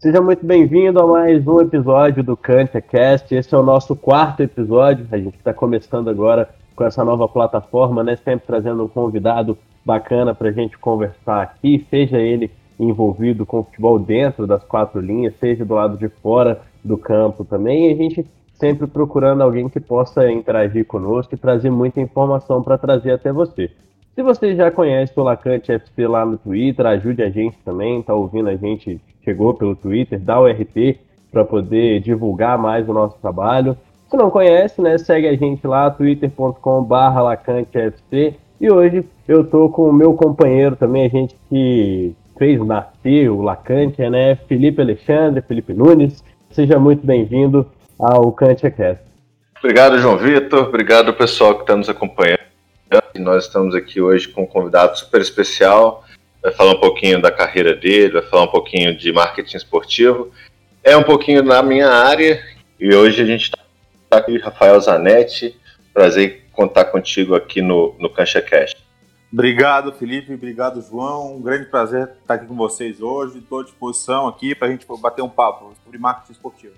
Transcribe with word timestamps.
Seja 0.00 0.20
muito 0.20 0.46
bem-vindo 0.46 1.00
a 1.00 1.06
mais 1.08 1.44
um 1.44 1.60
episódio 1.60 2.22
do 2.22 2.36
CantiaCast. 2.36 3.34
Esse 3.34 3.52
é 3.52 3.58
o 3.58 3.64
nosso 3.64 3.96
quarto 3.96 4.40
episódio. 4.40 5.04
A 5.10 5.18
gente 5.18 5.36
está 5.36 5.52
começando 5.52 6.08
agora 6.08 6.48
com 6.76 6.84
essa 6.84 7.04
nova 7.04 7.26
plataforma, 7.26 8.04
né? 8.04 8.14
Sempre 8.14 8.46
trazendo 8.46 8.84
um 8.84 8.88
convidado 8.88 9.58
bacana 9.84 10.32
para 10.32 10.50
a 10.50 10.52
gente 10.52 10.78
conversar 10.78 11.42
aqui, 11.42 11.84
seja 11.90 12.16
ele 12.16 12.48
envolvido 12.78 13.44
com 13.44 13.58
o 13.58 13.64
futebol 13.64 13.98
dentro 13.98 14.46
das 14.46 14.62
quatro 14.62 15.00
linhas, 15.00 15.34
seja 15.40 15.64
do 15.64 15.74
lado 15.74 15.98
de 15.98 16.08
fora 16.08 16.60
do 16.84 16.96
campo 16.96 17.44
também. 17.44 17.88
E 17.88 17.92
a 17.92 17.96
gente 17.96 18.24
sempre 18.52 18.86
procurando 18.86 19.42
alguém 19.42 19.68
que 19.68 19.80
possa 19.80 20.30
interagir 20.30 20.86
conosco 20.86 21.34
e 21.34 21.38
trazer 21.38 21.70
muita 21.70 22.00
informação 22.00 22.62
para 22.62 22.78
trazer 22.78 23.10
até 23.10 23.32
você. 23.32 23.68
Se 24.18 24.22
você 24.24 24.56
já 24.56 24.68
conhece 24.68 25.12
o 25.16 25.22
Lacante 25.22 25.70
FC 25.70 26.08
lá 26.08 26.26
no 26.26 26.36
Twitter, 26.38 26.84
ajude 26.86 27.22
a 27.22 27.30
gente 27.30 27.56
também, 27.64 28.02
tá 28.02 28.12
ouvindo 28.12 28.48
a 28.48 28.56
gente, 28.56 29.00
chegou 29.28 29.52
pelo 29.52 29.76
Twitter, 29.76 30.18
dá 30.18 30.40
o 30.40 30.46
RT 30.46 30.98
para 31.30 31.44
poder 31.44 32.00
divulgar 32.00 32.56
mais 32.56 32.88
o 32.88 32.94
nosso 32.94 33.18
trabalho. 33.20 33.76
Se 34.10 34.16
não 34.16 34.30
conhece, 34.30 34.80
né, 34.80 34.96
segue 34.96 35.28
a 35.28 35.36
gente 35.36 35.66
lá, 35.66 35.90
twitter.com.br 35.90 36.94
lacantefc. 36.94 38.34
E 38.58 38.70
hoje 38.70 39.04
eu 39.28 39.44
tô 39.44 39.68
com 39.68 39.90
o 39.90 39.92
meu 39.92 40.14
companheiro 40.14 40.74
também, 40.76 41.04
a 41.04 41.08
gente 41.08 41.36
que 41.50 42.14
fez 42.38 42.58
nascer 42.64 43.28
o 43.28 43.42
Lacante, 43.42 44.00
né, 44.08 44.36
Felipe 44.48 44.80
Alexandre, 44.80 45.42
Felipe 45.42 45.74
Nunes. 45.74 46.24
Seja 46.50 46.78
muito 46.78 47.06
bem-vindo 47.06 47.66
ao 47.98 48.32
CantiaCast. 48.32 49.02
Obrigado, 49.58 49.98
João 49.98 50.16
Vitor. 50.16 50.68
Obrigado, 50.68 51.12
pessoal 51.12 51.56
que 51.56 51.62
está 51.62 51.76
nos 51.76 51.88
acompanhando. 51.88 52.38
Nós 53.18 53.44
estamos 53.44 53.74
aqui 53.74 54.00
hoje 54.00 54.28
com 54.28 54.42
um 54.42 54.46
convidado 54.46 54.96
super 54.98 55.20
especial. 55.20 56.04
Vai 56.42 56.52
falar 56.52 56.72
um 56.72 56.80
pouquinho 56.80 57.20
da 57.20 57.30
carreira 57.30 57.74
dele, 57.74 58.14
vai 58.14 58.22
falar 58.22 58.44
um 58.44 58.50
pouquinho 58.50 58.96
de 58.96 59.12
marketing 59.12 59.56
esportivo. 59.56 60.30
É 60.82 60.96
um 60.96 61.02
pouquinho 61.02 61.42
na 61.42 61.62
minha 61.62 61.88
área 61.88 62.42
e 62.78 62.94
hoje 62.94 63.20
a 63.22 63.24
gente 63.24 63.50
está 64.04 64.18
aqui, 64.18 64.38
Rafael 64.38 64.80
Zanetti. 64.80 65.58
Prazer 65.92 66.44
contar 66.52 66.86
contigo 66.86 67.34
aqui 67.34 67.60
no, 67.60 67.94
no 67.98 68.08
CanchaCast. 68.08 68.88
Obrigado, 69.32 69.92
Felipe. 69.92 70.32
Obrigado, 70.32 70.80
João. 70.80 71.36
Um 71.36 71.42
grande 71.42 71.66
prazer 71.66 72.08
estar 72.20 72.34
aqui 72.34 72.46
com 72.46 72.56
vocês 72.56 73.00
hoje. 73.00 73.38
Estou 73.38 73.60
à 73.60 73.64
disposição 73.64 74.26
aqui 74.26 74.54
para 74.54 74.68
a 74.68 74.70
gente 74.70 74.86
bater 75.00 75.22
um 75.22 75.28
papo 75.28 75.74
sobre 75.84 75.98
marketing 75.98 76.32
esportivo. 76.32 76.74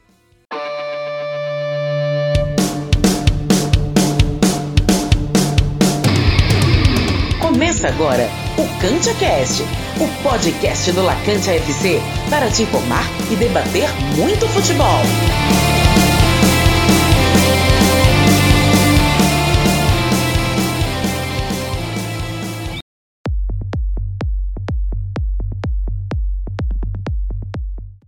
Começa 7.52 7.88
agora 7.88 8.28
o 8.56 8.80
Cantia 8.80 9.12
Cast, 9.16 9.64
o 9.98 10.22
podcast 10.22 10.92
do 10.92 11.02
Lacante 11.02 11.50
FC 11.50 11.98
para 12.30 12.48
te 12.48 12.62
informar 12.62 13.02
e 13.28 13.34
debater 13.34 13.88
muito 14.16 14.46
futebol. 14.46 14.86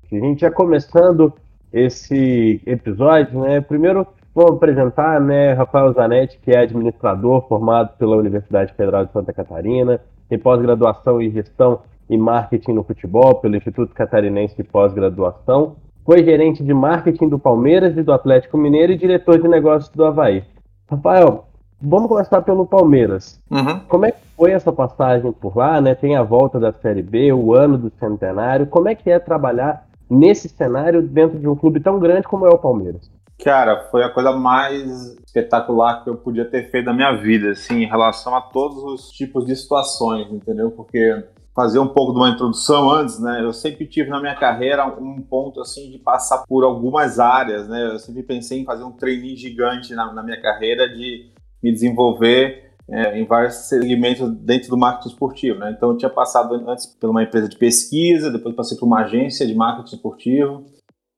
A 0.05 0.15
gente 0.15 0.43
já 0.43 0.53
começando 0.53 1.35
esse 1.73 2.63
episódio, 2.65 3.41
né? 3.41 3.61
Primeiro 3.61 4.07
Vou 4.34 4.48
apresentar, 4.48 5.20
né, 5.20 5.52
Rafael 5.52 5.92
Zanetti, 5.92 6.38
que 6.38 6.50
é 6.50 6.61
administrador 6.61 7.47
formado 7.48 7.97
pela 7.98 8.16
Universidade 8.16 8.72
Federal 8.72 9.05
de 9.05 9.12
Santa 9.12 9.33
Catarina, 9.33 10.00
tem 10.28 10.39
pós-graduação 10.39 11.20
em 11.20 11.30
gestão 11.30 11.80
e 12.08 12.16
marketing 12.16 12.72
no 12.72 12.83
futebol 12.83 13.34
pelo 13.36 13.56
Instituto 13.56 13.94
Catarinense 13.94 14.56
de 14.56 14.64
Pós-Graduação, 14.64 15.77
foi 16.05 16.24
gerente 16.24 16.64
de 16.64 16.74
marketing 16.74 17.28
do 17.28 17.39
Palmeiras 17.39 17.97
e 17.97 18.02
do 18.02 18.12
Atlético 18.12 18.58
Mineiro 18.58 18.92
e 18.92 18.96
diretor 18.96 19.40
de 19.40 19.46
negócios 19.46 19.95
do 19.95 20.05
Havaí. 20.05 20.42
Rafael, 20.90 21.45
vamos 21.80 22.08
começar 22.08 22.42
pelo 22.42 22.67
Palmeiras. 22.67 23.40
Uhum. 23.51 23.80
Como 23.89 24.07
é 24.07 24.12
que 24.12 24.18
foi 24.36 24.51
essa 24.51 24.73
passagem 24.73 25.30
por 25.30 25.57
lá, 25.57 25.80
né? 25.80 25.95
Tem 25.95 26.17
a 26.17 26.23
volta 26.23 26.58
da 26.58 26.73
Série 26.73 27.02
B, 27.02 27.33
o 27.33 27.55
ano 27.55 27.78
do 27.78 27.92
centenário. 28.01 28.67
Como 28.67 28.89
é 28.89 28.95
que 28.95 29.11
é 29.11 29.18
trabalhar 29.18 29.86
nesse 30.11 30.48
cenário 30.48 31.02
dentro 31.02 31.39
de 31.39 31.46
um 31.46 31.55
clube 31.55 31.78
tão 31.78 32.01
grande 32.01 32.27
como 32.27 32.46
é 32.46 32.48
o 32.48 32.58
Palmeiras? 32.58 33.11
Cara, 33.42 33.89
foi 33.91 34.05
a 34.05 34.08
coisa 34.08 34.30
mais 34.30 35.17
espetacular 35.27 36.05
que 36.05 36.11
eu 36.11 36.17
podia 36.17 36.45
ter 36.45 36.70
feito 36.70 36.86
na 36.86 36.92
minha 36.92 37.13
vida, 37.13 37.51
assim, 37.51 37.83
em 37.83 37.89
relação 37.89 38.36
a 38.36 38.41
todos 38.41 38.85
os 38.85 39.11
tipos 39.11 39.45
de 39.45 39.57
situações, 39.57 40.30
entendeu? 40.30 40.70
Porque 40.70 41.25
fazer 41.55 41.81
um 41.81 41.89
pouco 41.89 42.13
de 42.13 42.19
uma 42.19 42.31
introdução 42.31 42.89
antes, 42.89 43.19
né? 43.19 43.42
Eu 43.42 43.52
sempre 43.52 43.85
tive 43.86 44.11
na 44.11 44.20
minha 44.20 44.35
carreira 44.36 44.86
um 44.86 45.20
ponto 45.20 45.61
assim 45.61 45.91
de 45.91 45.98
passar 45.98 46.45
por 46.47 46.63
algumas 46.63 47.19
áreas, 47.19 47.69
né? 47.69 47.92
Eu 47.92 47.98
sempre 47.98 48.23
pensei 48.23 48.61
em 48.61 48.64
fazer 48.64 48.85
um 48.85 48.92
treininho 48.92 49.36
gigante 49.36 49.92
na, 49.92 50.13
na 50.13 50.23
minha 50.23 50.41
carreira 50.41 50.89
de 50.89 51.33
me 51.61 51.73
desenvolver 51.73 52.70
é, 52.89 53.19
em 53.19 53.27
vários 53.27 53.55
segmentos 53.55 54.31
dentro 54.39 54.70
do 54.70 54.79
marketing 54.79 55.08
esportivo, 55.08 55.58
né? 55.58 55.75
Então 55.77 55.91
eu 55.91 55.97
tinha 55.97 56.11
passado 56.11 56.55
antes 56.69 56.86
por 56.86 57.11
uma 57.11 57.23
empresa 57.23 57.48
de 57.48 57.58
pesquisa, 57.58 58.31
depois 58.31 58.55
passei 58.55 58.79
por 58.79 58.86
uma 58.86 59.01
agência 59.01 59.47
de 59.47 59.55
marketing 59.55 59.97
esportivo, 59.97 60.64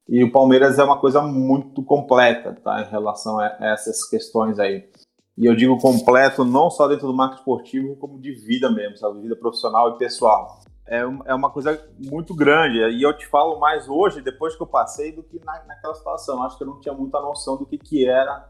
e 0.09 0.22
o 0.22 0.31
Palmeiras 0.31 0.78
é 0.78 0.84
uma 0.84 0.98
coisa 0.98 1.22
muito 1.22 1.82
completa, 1.82 2.56
tá? 2.62 2.82
Em 2.82 2.91
relação 2.91 3.38
a 3.38 3.56
essas 3.60 4.06
questões 4.09 4.59
aí. 4.59 4.88
E 5.37 5.47
eu 5.47 5.56
digo 5.56 5.78
completo 5.78 6.44
não 6.44 6.70
só 6.70 6.87
dentro 6.87 7.06
do 7.06 7.15
marketing 7.15 7.41
esportivo, 7.41 7.97
como 7.97 8.20
de 8.20 8.32
vida 8.32 8.70
mesmo, 8.70 8.97
sabe? 8.97 9.20
Vida 9.20 9.34
profissional 9.34 9.91
e 9.91 9.98
pessoal. 9.98 10.60
É, 10.87 11.00
é 11.00 11.34
uma 11.34 11.50
coisa 11.50 11.82
muito 11.98 12.34
grande. 12.34 12.78
E 12.78 13.03
eu 13.03 13.16
te 13.16 13.26
falo 13.26 13.59
mais 13.59 13.88
hoje, 13.88 14.20
depois 14.20 14.54
que 14.54 14.62
eu 14.62 14.66
passei, 14.66 15.10
do 15.10 15.22
que 15.22 15.41
na, 15.44 15.65
naquela 15.66 15.94
situação. 15.94 16.42
Acho 16.42 16.59
que 16.59 16.62
eu 16.62 16.69
não 16.69 16.81
tinha 16.81 16.94
muita 16.94 17.21
noção 17.21 17.56
do 17.56 17.66
que, 17.66 17.78
que 17.78 18.06
era 18.06 18.48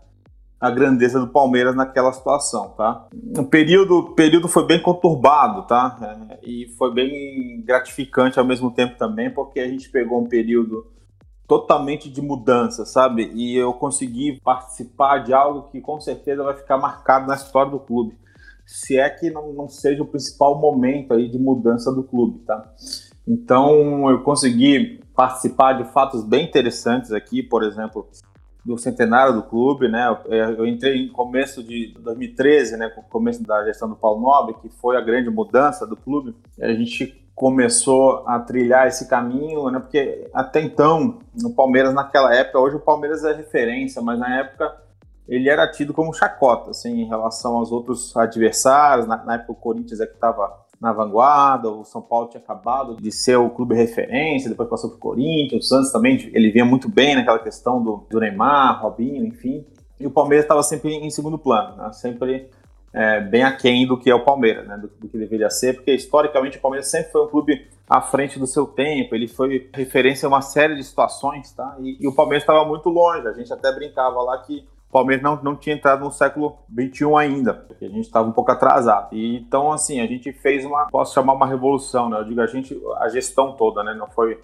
a 0.61 0.71
grandeza 0.71 1.21
do 1.21 1.29
Palmeiras 1.29 1.75
naquela 1.75 2.13
situação, 2.13 2.71
tá? 2.71 3.07
O 3.39 3.45
período, 3.45 4.15
período 4.15 4.49
foi 4.49 4.67
bem 4.67 4.81
conturbado, 4.81 5.67
tá? 5.67 6.27
É, 6.31 6.39
e 6.43 6.69
foi 6.77 6.93
bem 6.93 7.63
gratificante 7.63 8.39
ao 8.39 8.45
mesmo 8.45 8.71
tempo 8.71 8.97
também, 8.99 9.31
porque 9.31 9.61
a 9.61 9.69
gente 9.69 9.91
pegou 9.91 10.21
um 10.21 10.27
período 10.27 10.87
totalmente 11.47 12.11
de 12.11 12.23
mudança, 12.23 12.85
sabe? 12.85 13.31
E 13.35 13.57
eu 13.57 13.73
consegui 13.75 14.41
participar 14.43 15.19
de 15.19 15.33
algo 15.33 15.69
que 15.71 15.81
com 15.81 16.01
certeza 16.01 16.43
vai 16.43 16.55
ficar 16.55 16.79
marcado 16.79 17.27
na 17.27 17.35
história 17.35 17.71
do 17.71 17.79
clube. 17.79 18.17
Se 18.67 18.99
é 18.99 19.11
que 19.11 19.31
não, 19.31 19.53
não 19.53 19.69
seja 19.69 20.03
o 20.03 20.07
principal 20.07 20.59
momento 20.59 21.13
aí 21.13 21.29
de 21.29 21.39
mudança 21.39 21.93
do 21.93 22.03
clube, 22.03 22.39
tá? 22.41 22.73
Então 23.29 24.11
eu 24.11 24.23
consegui 24.23 25.01
participar 25.15 25.75
de 25.75 25.85
fatos 25.93 26.25
bem 26.25 26.47
interessantes 26.47 27.13
aqui, 27.13 27.43
por 27.43 27.63
exemplo, 27.63 28.09
do 28.65 28.79
centenário 28.79 29.35
do 29.35 29.43
clube, 29.43 29.89
né? 29.89 30.07
Eu 30.57 30.67
entrei 30.67 30.97
em 30.97 31.09
começo 31.09 31.63
de 31.63 31.95
2013, 32.01 32.79
né, 32.79 32.89
com 32.89 33.03
o 33.03 33.05
começo 33.05 33.43
da 33.43 33.63
gestão 33.65 33.89
do 33.89 33.97
Paulo 33.97 34.23
Nobre, 34.23 34.55
que 34.63 34.69
foi 34.81 34.97
a 34.97 35.03
grande 35.03 35.29
mudança 35.29 35.87
do 35.87 35.97
clube. 35.97 36.35
A 36.59 36.73
gente 36.73 37.24
começou 37.35 38.23
a 38.27 38.39
trilhar 38.39 38.87
esse 38.87 39.09
caminho, 39.09 39.69
né? 39.71 39.81
Porque 39.81 40.29
até 40.33 40.61
então, 40.61 41.19
no 41.35 41.51
Palmeiras 41.55 41.93
naquela 41.93 42.35
época, 42.35 42.59
hoje 42.59 42.77
o 42.77 42.81
Palmeiras 42.81 43.25
é 43.25 43.33
referência, 43.33 44.01
mas 44.01 44.19
na 44.19 44.39
época 44.39 44.75
ele 45.27 45.49
era 45.49 45.71
tido 45.71 45.93
como 45.93 46.13
chacota, 46.13 46.71
assim, 46.71 47.01
em 47.01 47.09
relação 47.09 47.57
aos 47.57 47.73
outros 47.73 48.17
adversários. 48.17 49.07
Na, 49.07 49.17
na 49.25 49.35
época 49.35 49.53
o 49.53 49.57
Corinthians 49.57 50.01
é 50.01 50.07
que 50.07 50.15
estava 50.15 50.65
na 50.81 50.93
vanguarda, 50.93 51.71
o 51.71 51.85
São 51.85 52.03
Paulo 52.03 52.29
tinha 52.29 52.43
acabado 52.43 52.97
de 52.97 53.11
ser 53.11 53.37
o 53.37 53.49
clube 53.49 53.75
referência, 53.75 54.51
depois 54.51 54.69
passou 54.69 54.91
para 54.91 54.97
o 54.97 55.01
Corinthians, 55.01 55.65
o 55.65 55.69
Santos 55.69 55.91
também, 55.91 56.31
ele 56.35 56.51
vinha 56.51 56.65
muito 56.65 56.91
bem 56.91 57.15
naquela 57.15 57.39
questão 57.39 57.83
do, 57.83 58.07
do 58.11 58.21
Neymar, 58.21 58.83
Robinho, 58.83 59.25
enfim. 59.25 59.65
E 59.99 60.07
o 60.07 60.11
Palmeiras 60.11 60.45
estava 60.45 60.63
sempre 60.63 60.93
em 60.95 61.11
segundo 61.11 61.39
plano, 61.39 61.77
né? 61.77 61.91
sempre 61.93 62.51
é, 62.95 63.21
bem 63.21 63.43
aquém 63.43 63.87
do 63.87 63.99
que 63.99 64.09
é 64.09 64.15
o 64.15 64.25
Palmeiras, 64.25 64.67
né, 64.69 64.79
do, 64.79 64.87
do, 64.87 65.09
que 65.09 65.19
deveria 65.19 65.51
ser, 65.51 65.75
porque 65.75 65.93
historicamente 65.93 66.59
o 66.59 66.61
Palmeiras 66.61 66.89
sempre 66.89 67.11
foi 67.11 67.25
um 67.25 67.27
clube 67.27 67.67
à 67.91 68.01
frente 68.01 68.39
do 68.39 68.47
seu 68.47 68.67
tempo, 68.67 69.17
ele 69.17 69.27
foi 69.27 69.69
referência 69.75 70.27
a 70.27 70.29
uma 70.29 70.41
série 70.41 70.77
de 70.77 70.85
situações, 70.85 71.51
tá? 71.53 71.77
E, 71.81 71.99
e 72.01 72.07
o 72.07 72.15
Palmeiras 72.15 72.45
estava 72.45 72.65
muito 72.65 72.89
longe, 72.89 73.27
a 73.27 73.33
gente 73.33 73.53
até 73.53 73.73
brincava 73.73 74.23
lá 74.23 74.39
que 74.39 74.65
o 74.89 74.93
Palmeiras 74.93 75.25
não, 75.25 75.43
não 75.43 75.57
tinha 75.57 75.75
entrado 75.75 76.05
no 76.05 76.13
século 76.13 76.57
XXI 76.73 77.17
ainda, 77.19 77.53
porque 77.53 77.85
a 77.85 77.89
gente 77.89 78.05
estava 78.05 78.29
um 78.29 78.33
pouco 78.33 78.53
atrasado. 78.53 79.09
E, 79.13 79.39
então, 79.39 79.73
assim, 79.73 80.01
a 80.01 80.07
gente 80.07 80.33
fez 80.33 80.65
uma, 80.65 80.87
posso 80.87 81.13
chamar 81.13 81.33
uma 81.33 81.49
revolução, 81.49 82.09
né? 82.09 82.21
Eu 82.21 82.25
digo 82.25 82.41
a 82.41 82.47
gente, 82.47 82.81
a 82.99 83.09
gestão 83.09 83.57
toda, 83.57 83.83
né? 83.83 83.93
Não 83.93 84.07
foi 84.07 84.41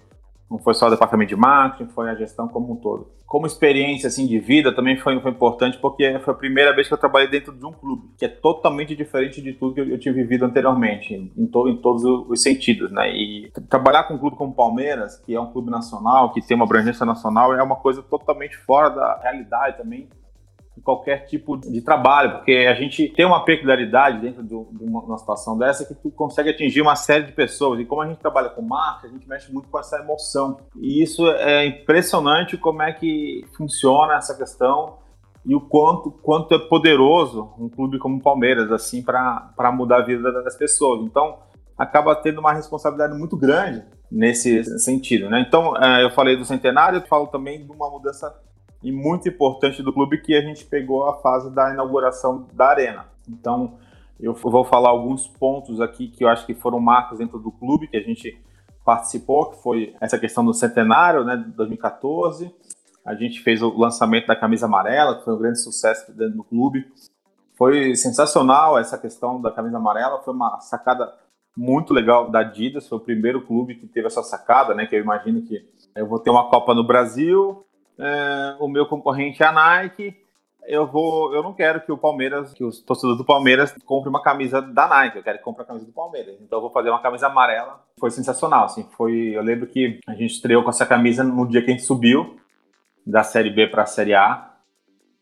não 0.51 0.59
foi 0.59 0.73
só 0.73 0.87
o 0.87 0.89
departamento 0.89 1.29
de 1.29 1.35
marketing, 1.37 1.89
foi 1.91 2.09
a 2.09 2.15
gestão 2.15 2.45
como 2.45 2.73
um 2.73 2.75
todo. 2.75 3.09
Como 3.25 3.45
experiência 3.45 4.07
assim 4.07 4.27
de 4.27 4.37
vida 4.37 4.75
também 4.75 4.97
foi, 4.97 5.17
foi 5.21 5.31
importante 5.31 5.77
porque 5.77 6.19
foi 6.19 6.33
a 6.33 6.37
primeira 6.37 6.75
vez 6.75 6.89
que 6.89 6.93
eu 6.93 6.97
trabalhei 6.97 7.29
dentro 7.29 7.53
de 7.53 7.65
um 7.65 7.71
clube, 7.71 8.09
que 8.17 8.25
é 8.25 8.27
totalmente 8.27 8.93
diferente 8.93 9.41
de 9.41 9.53
tudo 9.53 9.73
que 9.73 9.79
eu, 9.79 9.87
eu 9.87 9.97
tinha 9.97 10.13
vivido 10.13 10.43
anteriormente, 10.43 11.13
em, 11.15 11.47
to, 11.47 11.69
em 11.69 11.77
todos 11.77 12.03
os 12.03 12.43
sentidos, 12.43 12.91
né? 12.91 13.09
E 13.15 13.49
trabalhar 13.69 14.03
com 14.03 14.15
um 14.15 14.17
clube 14.17 14.35
como 14.35 14.51
o 14.51 14.55
Palmeiras, 14.55 15.15
que 15.25 15.33
é 15.33 15.39
um 15.39 15.49
clube 15.53 15.71
nacional, 15.71 16.33
que 16.33 16.45
tem 16.45 16.55
uma 16.55 16.65
abrangência 16.65 17.05
nacional, 17.05 17.53
é 17.53 17.63
uma 17.63 17.77
coisa 17.77 18.03
totalmente 18.03 18.57
fora 18.57 18.89
da 18.89 19.19
realidade 19.23 19.77
também 19.77 20.09
qualquer 20.83 21.25
tipo 21.25 21.57
de 21.57 21.81
trabalho, 21.81 22.37
porque 22.37 22.51
a 22.69 22.73
gente 22.73 23.09
tem 23.09 23.25
uma 23.25 23.45
peculiaridade 23.45 24.19
dentro 24.19 24.43
de 24.43 24.53
uma 24.53 25.17
situação 25.17 25.57
dessa 25.57 25.85
que 25.85 25.93
tu 25.93 26.11
consegue 26.11 26.49
atingir 26.49 26.81
uma 26.81 26.95
série 26.95 27.25
de 27.25 27.31
pessoas. 27.31 27.79
E 27.79 27.85
como 27.85 28.01
a 28.01 28.07
gente 28.07 28.19
trabalha 28.19 28.49
com 28.49 28.61
marca, 28.61 29.07
a 29.07 29.09
gente 29.09 29.27
mexe 29.27 29.51
muito 29.51 29.69
com 29.69 29.79
essa 29.79 29.97
emoção. 29.99 30.57
E 30.75 31.01
isso 31.01 31.27
é 31.29 31.65
impressionante 31.65 32.57
como 32.57 32.81
é 32.81 32.91
que 32.91 33.45
funciona 33.55 34.15
essa 34.15 34.35
questão 34.35 34.97
e 35.45 35.55
o 35.55 35.61
quanto, 35.61 36.11
quanto 36.11 36.53
é 36.53 36.59
poderoso 36.59 37.53
um 37.57 37.67
clube 37.67 37.97
como 37.97 38.17
o 38.17 38.21
Palmeiras, 38.21 38.71
assim, 38.71 39.01
para 39.01 39.71
mudar 39.73 39.97
a 39.97 40.05
vida 40.05 40.31
das 40.31 40.55
pessoas. 40.55 41.01
Então, 41.03 41.39
acaba 41.77 42.15
tendo 42.15 42.39
uma 42.39 42.53
responsabilidade 42.53 43.17
muito 43.17 43.35
grande 43.35 43.83
nesse 44.11 44.63
sentido, 44.79 45.29
né? 45.29 45.43
Então, 45.47 45.75
é, 45.77 46.03
eu 46.03 46.11
falei 46.11 46.35
do 46.35 46.45
centenário, 46.45 46.99
eu 46.99 47.07
falo 47.07 47.27
também 47.27 47.65
de 47.65 47.71
uma 47.71 47.89
mudança 47.89 48.31
e 48.83 48.91
muito 48.91 49.29
importante 49.29 49.83
do 49.83 49.93
clube 49.93 50.21
que 50.21 50.35
a 50.35 50.41
gente 50.41 50.65
pegou 50.65 51.07
a 51.07 51.17
fase 51.17 51.53
da 51.53 51.71
inauguração 51.71 52.47
da 52.53 52.67
arena. 52.67 53.05
Então, 53.29 53.77
eu 54.19 54.33
vou 54.33 54.63
falar 54.63 54.89
alguns 54.89 55.27
pontos 55.27 55.79
aqui 55.81 56.07
que 56.07 56.23
eu 56.23 56.29
acho 56.29 56.45
que 56.45 56.53
foram 56.53 56.79
marcas 56.79 57.19
dentro 57.19 57.39
do 57.39 57.51
clube 57.51 57.87
que 57.87 57.97
a 57.97 58.01
gente 58.01 58.39
participou, 58.85 59.51
que 59.51 59.61
foi 59.61 59.95
essa 60.01 60.17
questão 60.17 60.43
do 60.43 60.53
centenário, 60.53 61.23
né, 61.23 61.37
de 61.37 61.51
2014. 61.51 62.53
A 63.05 63.15
gente 63.15 63.41
fez 63.41 63.61
o 63.61 63.69
lançamento 63.77 64.27
da 64.27 64.35
camisa 64.35 64.65
amarela, 64.65 65.17
que 65.17 65.25
foi 65.25 65.33
um 65.33 65.39
grande 65.39 65.59
sucesso 65.59 66.11
dentro 66.11 66.37
do 66.37 66.43
clube. 66.43 66.85
Foi 67.57 67.95
sensacional 67.95 68.77
essa 68.77 68.97
questão 68.97 69.41
da 69.41 69.51
camisa 69.51 69.77
amarela, 69.77 70.21
foi 70.23 70.33
uma 70.33 70.59
sacada 70.59 71.11
muito 71.55 71.93
legal 71.93 72.29
da 72.29 72.39
Adidas, 72.39 72.87
foi 72.87 72.97
o 72.97 73.01
primeiro 73.01 73.45
clube 73.45 73.75
que 73.75 73.87
teve 73.87 74.07
essa 74.07 74.23
sacada, 74.23 74.73
né, 74.73 74.85
que 74.85 74.95
eu 74.95 75.01
imagino 75.01 75.41
que 75.41 75.63
eu 75.95 76.07
vou 76.07 76.19
ter 76.19 76.29
uma 76.29 76.49
Copa 76.49 76.73
no 76.73 76.85
Brasil, 76.85 77.65
é, 78.01 78.55
o 78.59 78.67
meu 78.67 78.87
concorrente 78.87 79.43
é 79.43 79.45
a 79.45 79.51
Nike, 79.51 80.17
eu 80.65 80.87
vou, 80.87 81.33
eu 81.33 81.43
não 81.43 81.53
quero 81.53 81.81
que 81.81 81.91
o 81.91 81.97
Palmeiras, 81.97 82.53
que 82.53 82.63
os 82.63 82.79
torcedores 82.81 83.17
do 83.17 83.25
Palmeiras 83.25 83.73
comprem 83.85 84.09
uma 84.09 84.21
camisa 84.21 84.61
da 84.61 84.87
Nike, 84.87 85.17
eu 85.17 85.23
quero 85.23 85.37
que 85.37 85.43
compre 85.43 85.63
a 85.63 85.65
camisa 85.65 85.85
do 85.85 85.91
Palmeiras. 85.91 86.35
Então 86.41 86.57
eu 86.57 86.61
vou 86.61 86.71
fazer 86.71 86.89
uma 86.89 87.01
camisa 87.01 87.27
amarela. 87.27 87.83
Foi 87.99 88.09
sensacional, 88.09 88.65
assim, 88.65 88.87
foi, 88.97 89.35
eu 89.35 89.41
lembro 89.41 89.67
que 89.67 89.99
a 90.07 90.13
gente 90.13 90.33
estreou 90.33 90.63
com 90.63 90.69
essa 90.69 90.85
camisa 90.85 91.23
no 91.23 91.47
dia 91.47 91.61
que 91.61 91.69
a 91.69 91.73
gente 91.73 91.85
subiu 91.85 92.37
da 93.05 93.23
Série 93.23 93.49
B 93.49 93.67
para 93.67 93.83
a 93.83 93.87
Série 93.87 94.13
A. 94.13 94.49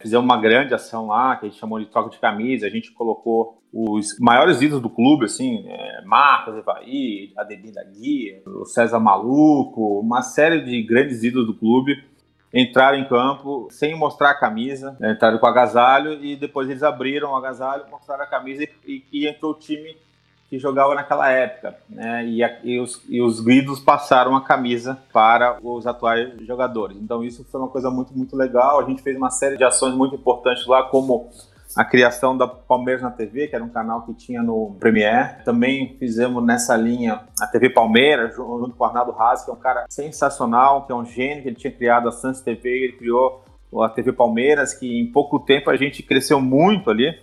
Fizemos 0.01 0.23
uma 0.23 0.39
grande 0.39 0.73
ação 0.73 1.07
lá, 1.07 1.35
que 1.35 1.45
a 1.45 1.49
gente 1.49 1.59
chamou 1.59 1.79
de 1.79 1.87
troca 1.87 2.09
de 2.09 2.19
camisa, 2.19 2.65
a 2.65 2.69
gente 2.69 2.93
colocou 2.93 3.61
os 3.73 4.17
maiores 4.19 4.61
ídolos 4.61 4.81
do 4.81 4.89
clube, 4.89 5.25
assim, 5.25 5.65
é, 5.67 6.01
Marcos 6.05 6.55
Evaí, 6.55 7.33
Ademir 7.37 7.73
da 7.73 7.83
Guia, 7.83 8.41
o 8.45 8.65
César 8.65 8.99
Maluco, 8.99 9.99
uma 9.99 10.21
série 10.21 10.61
de 10.61 10.81
grandes 10.83 11.23
ídolos 11.23 11.47
do 11.47 11.53
clube 11.53 12.08
entraram 12.53 12.97
em 12.97 13.07
campo 13.07 13.67
sem 13.69 13.95
mostrar 13.95 14.31
a 14.31 14.39
camisa, 14.39 14.95
né, 14.99 15.11
entraram 15.11 15.37
com 15.37 15.45
agasalho 15.45 16.13
e 16.23 16.35
depois 16.35 16.69
eles 16.69 16.83
abriram 16.83 17.31
o 17.31 17.35
agasalho, 17.35 17.85
mostraram 17.89 18.23
a 18.23 18.27
camisa 18.27 18.67
e, 18.85 19.03
e 19.11 19.27
entrou 19.27 19.51
o 19.51 19.59
time 19.59 19.95
que 20.49 20.57
jogava 20.57 20.95
naquela 20.95 21.29
época, 21.29 21.77
né? 21.87 22.25
E, 22.25 22.43
a, 22.43 22.59
e, 22.63 22.79
os, 22.79 23.03
e 23.07 23.21
os 23.21 23.39
gridos 23.39 23.79
passaram 23.79 24.35
a 24.35 24.41
camisa 24.41 24.97
para 25.13 25.59
os 25.61 25.85
atuais 25.85 26.33
jogadores. 26.41 26.97
Então 26.97 27.23
isso 27.23 27.45
foi 27.51 27.59
uma 27.59 27.69
coisa 27.69 27.91
muito, 27.91 28.17
muito 28.17 28.35
legal. 28.35 28.79
A 28.79 28.83
gente 28.83 29.03
fez 29.03 29.15
uma 29.15 29.29
série 29.29 29.57
de 29.57 29.63
ações 29.63 29.93
muito 29.93 30.15
importantes 30.15 30.65
lá, 30.65 30.81
como 30.81 31.29
a 31.75 31.85
criação 31.85 32.37
da 32.37 32.47
Palmeiras 32.47 33.01
na 33.01 33.11
TV, 33.11 33.47
que 33.47 33.55
era 33.55 33.63
um 33.63 33.69
canal 33.69 34.01
que 34.03 34.13
tinha 34.13 34.41
no 34.41 34.75
Premiere. 34.79 35.43
Também 35.43 35.95
fizemos 35.99 36.43
nessa 36.43 36.75
linha 36.75 37.21
a 37.39 37.47
TV 37.47 37.69
Palmeiras, 37.69 38.35
junto 38.35 38.75
com 38.75 38.83
o 38.83 38.87
Arnaldo 38.87 39.11
Haas, 39.11 39.43
que 39.43 39.51
é 39.51 39.53
um 39.53 39.59
cara 39.59 39.85
sensacional, 39.89 40.85
que 40.85 40.91
é 40.91 40.95
um 40.95 41.05
gênio, 41.05 41.43
que 41.43 41.49
ele 41.49 41.55
tinha 41.55 41.71
criado 41.71 42.07
a 42.07 42.11
Sans 42.11 42.41
TV, 42.41 42.69
ele 42.69 42.93
criou 42.93 43.43
a 43.83 43.89
TV 43.89 44.11
Palmeiras, 44.11 44.73
que 44.73 44.99
em 44.99 45.11
pouco 45.11 45.39
tempo 45.39 45.69
a 45.69 45.75
gente 45.75 46.01
cresceu 46.01 46.41
muito 46.41 46.89
ali 46.89 47.13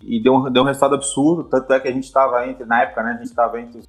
e 0.00 0.20
deu 0.20 0.34
um, 0.34 0.50
deu 0.50 0.62
um 0.62 0.66
resultado 0.66 0.94
absurdo, 0.94 1.44
tanto 1.44 1.72
é 1.72 1.78
que 1.78 1.88
a 1.88 1.92
gente 1.92 2.04
estava 2.04 2.46
entre, 2.48 2.64
na 2.64 2.82
época, 2.82 3.02
né, 3.02 3.10
a 3.10 3.16
gente 3.16 3.26
estava 3.26 3.60
entre 3.60 3.78
os 3.78 3.88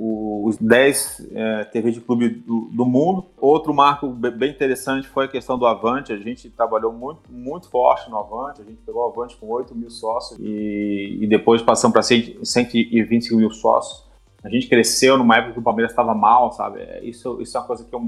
os 0.00 0.56
10 0.56 1.28
é, 1.32 1.64
TV 1.64 1.90
de 1.90 2.00
clube 2.00 2.28
do, 2.28 2.68
do, 2.70 2.86
mundo. 2.86 3.26
Outro 3.36 3.74
marco 3.74 4.08
bem 4.08 4.50
interessante 4.50 5.08
foi 5.08 5.24
a 5.24 5.28
questão 5.28 5.58
do 5.58 5.66
Avante. 5.66 6.12
A 6.12 6.16
gente 6.16 6.48
trabalhou 6.50 6.92
muito, 6.92 7.22
muito 7.28 7.68
forte 7.68 8.08
no 8.08 8.16
Avante. 8.16 8.62
A 8.62 8.64
gente 8.64 8.80
pegou 8.86 9.02
o 9.02 9.10
Avante 9.10 9.36
com 9.36 9.48
8 9.48 9.74
mil 9.74 9.90
sócios 9.90 10.38
e, 10.38 11.18
e 11.20 11.26
depois 11.26 11.62
passamos 11.62 11.92
para 11.92 12.02
125 12.02 13.36
mil 13.36 13.50
sócios. 13.50 14.06
A 14.44 14.48
gente 14.48 14.68
cresceu 14.68 15.18
numa 15.18 15.36
época 15.36 15.54
que 15.54 15.58
o 15.58 15.62
Palmeiras 15.62 15.90
estava 15.90 16.14
mal, 16.14 16.52
sabe? 16.52 16.80
É, 16.80 17.04
isso, 17.04 17.42
isso 17.42 17.56
é 17.56 17.60
uma 17.60 17.66
coisa 17.66 17.84
que 17.84 17.92
eu, 17.92 18.00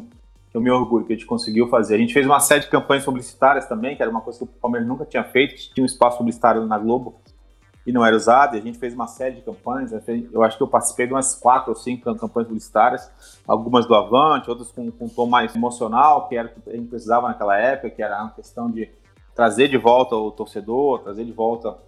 que 0.49 0.57
eu 0.57 0.61
me 0.61 0.71
orgulho, 0.71 1.05
que 1.05 1.13
a 1.13 1.17
gente 1.17 1.27
conseguiu 1.27 1.67
fazer. 1.67 1.97
A 1.97 1.99
gente 1.99 2.13
fez 2.13 2.25
uma 2.25 2.39
série 2.39 2.61
de 2.61 2.69
campanhas 2.69 3.05
publicitárias 3.05 3.67
também, 3.67 3.97
que 3.97 4.03
era 4.03 4.11
uma 4.11 4.21
coisa 4.21 4.39
que 4.39 4.45
o 4.45 4.47
Palmeiras 4.47 4.89
nunca 4.89 5.05
tinha 5.05 5.25
feito, 5.25 5.57
que 5.57 5.75
tinha 5.75 5.83
um 5.83 5.87
espaço 5.87 6.19
publicitário 6.19 6.65
na 6.67 6.79
Globo 6.79 7.21
e 7.87 7.93
não 7.93 8.05
era 8.05 8.15
usado, 8.15 8.57
e 8.57 8.61
a 8.61 8.63
gente 8.63 8.79
fez 8.79 8.95
uma 8.95 9.07
série 9.07 9.37
de 9.37 9.43
campanhas, 9.43 9.93
eu 10.33 10.43
acho 10.43 10.57
que 10.57 10.63
eu 10.63 10.69
participei 10.69 11.07
de 11.07 11.13
umas 11.13 11.35
quatro 11.35 11.71
ou 11.71 11.77
cinco 11.77 12.15
campanhas 12.15 12.49
publicitárias, 12.49 13.11
algumas 13.49 13.87
do 13.87 13.95
Avante, 13.95 14.51
outras 14.51 14.71
com, 14.71 14.91
com 14.91 15.07
um 15.07 15.09
tom 15.09 15.27
mais 15.27 15.55
emocional, 15.55 16.29
que 16.29 16.37
era 16.37 16.49
o 16.49 16.61
que 16.63 16.71
a 16.71 16.77
gente 16.77 16.89
precisava 16.89 17.29
naquela 17.29 17.57
época, 17.57 17.91
que 17.91 18.03
era 18.03 18.21
uma 18.21 18.31
questão 18.31 18.71
de 18.71 18.91
trazer 19.35 19.69
de 19.69 19.79
volta 19.79 20.15
o 20.15 20.31
torcedor, 20.31 21.01
trazer 21.01 21.25
de 21.25 21.33
volta 21.33 21.79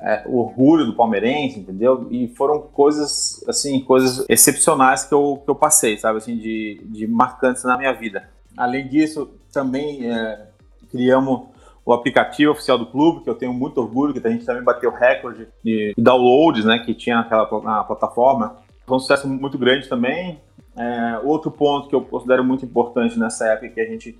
é, 0.00 0.24
o 0.26 0.38
orgulho 0.38 0.84
do 0.84 0.94
palmeirense, 0.94 1.60
entendeu? 1.60 2.06
E 2.10 2.28
foram 2.28 2.60
coisas, 2.60 3.42
assim, 3.48 3.80
coisas 3.80 4.24
excepcionais 4.28 5.04
que 5.04 5.14
eu, 5.14 5.40
que 5.44 5.50
eu 5.50 5.54
passei, 5.54 5.96
sabe, 5.96 6.18
assim, 6.18 6.36
de, 6.36 6.80
de 6.84 7.06
marcantes 7.06 7.64
na 7.64 7.76
minha 7.76 7.92
vida. 7.92 8.28
Além 8.56 8.88
disso, 8.88 9.30
também 9.52 10.10
é, 10.10 10.48
criamos 10.90 11.51
o 11.84 11.92
aplicativo 11.92 12.52
oficial 12.52 12.78
do 12.78 12.86
clube, 12.86 13.24
que 13.24 13.30
eu 13.30 13.34
tenho 13.34 13.52
muito 13.52 13.78
orgulho, 13.78 14.12
que 14.12 14.26
a 14.26 14.30
gente 14.30 14.44
também 14.44 14.62
bateu 14.62 14.90
recorde 14.90 15.48
de 15.64 15.92
downloads, 15.98 16.64
né, 16.64 16.78
que 16.78 16.94
tinha 16.94 17.16
naquela 17.16 17.48
na 17.62 17.84
plataforma. 17.84 18.56
Foi 18.86 18.96
um 18.96 19.00
sucesso 19.00 19.28
muito 19.28 19.58
grande 19.58 19.88
também. 19.88 20.40
É, 20.76 21.20
outro 21.22 21.50
ponto 21.50 21.88
que 21.88 21.94
eu 21.94 22.00
considero 22.00 22.44
muito 22.44 22.64
importante 22.64 23.18
nessa 23.18 23.46
época 23.46 23.68
que 23.68 23.80
a 23.80 23.86
gente 23.86 24.18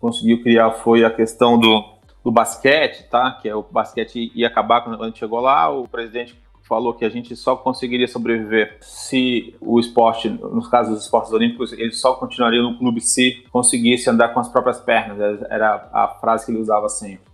conseguiu 0.00 0.42
criar 0.42 0.72
foi 0.72 1.04
a 1.04 1.10
questão 1.10 1.58
do, 1.58 1.84
do 2.24 2.30
basquete, 2.30 3.08
tá? 3.08 3.32
Que 3.40 3.48
é 3.48 3.54
o 3.54 3.62
basquete 3.62 4.30
ia 4.34 4.48
acabar 4.48 4.82
quando 4.82 5.02
a 5.02 5.06
gente 5.06 5.18
chegou 5.18 5.40
lá. 5.40 5.70
O 5.70 5.88
presidente 5.88 6.38
falou 6.68 6.94
que 6.94 7.04
a 7.04 7.08
gente 7.08 7.34
só 7.36 7.56
conseguiria 7.56 8.08
sobreviver 8.08 8.78
se 8.80 9.54
o 9.60 9.78
esporte, 9.78 10.28
nos 10.28 10.68
casos 10.68 10.94
dos 10.94 11.04
esportes 11.04 11.32
olímpicos, 11.32 11.72
ele 11.72 11.92
só 11.92 12.14
continuaria 12.14 12.62
no 12.62 12.76
clube 12.76 13.00
se 13.00 13.44
conseguisse 13.50 14.10
andar 14.10 14.28
com 14.28 14.40
as 14.40 14.48
próprias 14.48 14.80
pernas. 14.80 15.42
Era 15.48 15.88
a 15.92 16.08
frase 16.20 16.44
que 16.44 16.52
ele 16.52 16.60
usava 16.60 16.88
sempre. 16.88 17.24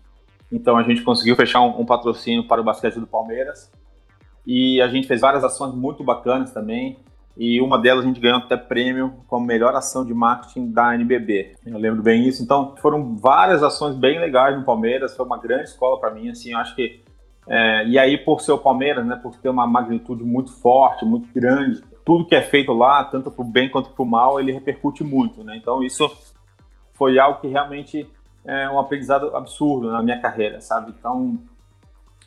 Então 0.50 0.76
a 0.76 0.82
gente 0.82 1.02
conseguiu 1.02 1.34
fechar 1.34 1.62
um, 1.62 1.80
um 1.80 1.86
patrocínio 1.86 2.46
para 2.46 2.60
o 2.60 2.64
basquete 2.64 3.00
do 3.00 3.06
Palmeiras 3.06 3.70
e 4.46 4.80
a 4.82 4.88
gente 4.88 5.06
fez 5.06 5.20
várias 5.20 5.42
ações 5.42 5.74
muito 5.74 6.04
bacanas 6.04 6.52
também. 6.52 6.98
E 7.34 7.58
uma 7.62 7.78
delas 7.78 8.04
a 8.04 8.08
gente 8.08 8.20
ganhou 8.20 8.36
até 8.36 8.58
prêmio 8.58 9.14
como 9.26 9.46
melhor 9.46 9.74
ação 9.74 10.04
de 10.04 10.12
marketing 10.12 10.70
da 10.70 10.94
NBB. 10.94 11.54
Eu 11.64 11.78
lembro 11.78 12.02
bem 12.02 12.28
isso. 12.28 12.42
Então 12.42 12.74
foram 12.82 13.16
várias 13.16 13.62
ações 13.62 13.96
bem 13.96 14.20
legais 14.20 14.54
no 14.54 14.64
Palmeiras. 14.64 15.16
Foi 15.16 15.24
uma 15.24 15.38
grande 15.38 15.64
escola 15.64 15.98
para 15.98 16.10
mim. 16.10 16.28
Assim, 16.28 16.52
acho 16.52 16.76
que 16.76 17.02
é, 17.46 17.86
e 17.86 17.98
aí, 17.98 18.16
por 18.16 18.40
ser 18.40 18.52
o 18.52 18.58
Palmeiras, 18.58 19.04
né, 19.04 19.16
por 19.16 19.34
ter 19.36 19.48
uma 19.48 19.66
magnitude 19.66 20.22
muito 20.22 20.52
forte, 20.52 21.04
muito 21.04 21.28
grande, 21.34 21.82
tudo 22.04 22.26
que 22.26 22.34
é 22.34 22.42
feito 22.42 22.72
lá, 22.72 23.04
tanto 23.04 23.30
para 23.30 23.42
o 23.42 23.48
bem 23.48 23.68
quanto 23.68 23.90
para 23.90 24.02
o 24.02 24.06
mal, 24.06 24.40
ele 24.40 24.52
repercute 24.52 25.02
muito. 25.02 25.42
Né? 25.42 25.56
Então, 25.56 25.82
isso 25.82 26.10
foi 26.92 27.18
algo 27.18 27.40
que 27.40 27.48
realmente 27.48 28.08
é 28.44 28.68
um 28.68 28.78
aprendizado 28.78 29.36
absurdo 29.36 29.90
na 29.90 30.02
minha 30.02 30.20
carreira, 30.20 30.60
sabe? 30.60 30.92
Então, 30.98 31.38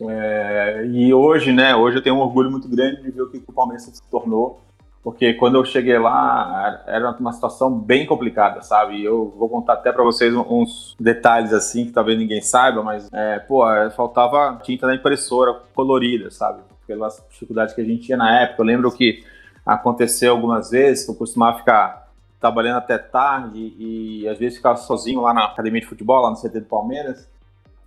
é, 0.02 0.86
e 0.86 1.14
hoje, 1.14 1.52
né, 1.52 1.76
hoje 1.76 1.98
eu 1.98 2.02
tenho 2.02 2.16
um 2.16 2.20
orgulho 2.20 2.52
muito 2.52 2.68
grande 2.68 3.02
de 3.02 3.12
ver 3.12 3.22
o 3.22 3.30
que 3.30 3.38
o 3.38 3.54
Palmeiras 3.54 3.84
se 3.84 4.10
tornou 4.10 4.62
porque 5.06 5.36
quando 5.36 5.54
eu 5.54 5.64
cheguei 5.64 6.00
lá 6.00 6.84
era 6.88 7.12
uma 7.20 7.32
situação 7.32 7.78
bem 7.78 8.08
complicada, 8.08 8.64
sabe? 8.64 9.04
Eu 9.04 9.32
vou 9.38 9.48
contar 9.48 9.74
até 9.74 9.92
para 9.92 10.04
vocês 10.04 10.34
uns 10.34 10.96
detalhes 11.00 11.54
assim 11.54 11.86
que 11.86 11.92
talvez 11.92 12.18
ninguém 12.18 12.42
saiba, 12.42 12.82
mas 12.82 13.08
é, 13.14 13.38
pô, 13.38 13.64
faltava 13.96 14.60
tinta 14.64 14.88
na 14.88 14.96
impressora 14.96 15.62
colorida, 15.76 16.32
sabe? 16.32 16.64
Pelas 16.88 17.24
dificuldades 17.30 17.76
que 17.76 17.82
a 17.82 17.84
gente 17.84 18.08
tinha 18.08 18.18
na 18.18 18.42
época. 18.42 18.64
Eu 18.64 18.66
lembro 18.66 18.92
que 18.92 19.24
aconteceu 19.64 20.32
algumas 20.32 20.72
vezes 20.72 21.08
eu 21.08 21.14
costumava 21.14 21.60
ficar 21.60 22.12
trabalhando 22.40 22.78
até 22.78 22.98
tarde 22.98 23.76
e 23.78 24.28
às 24.28 24.40
vezes 24.40 24.58
ficava 24.58 24.78
sozinho 24.78 25.22
lá 25.22 25.36
na 25.36 25.46
academia 25.46 25.82
de 25.82 25.88
futebol, 25.88 26.24
lá 26.24 26.32
no 26.32 26.36
CT 26.36 26.62
do 26.62 26.66
Palmeiras. 26.66 27.30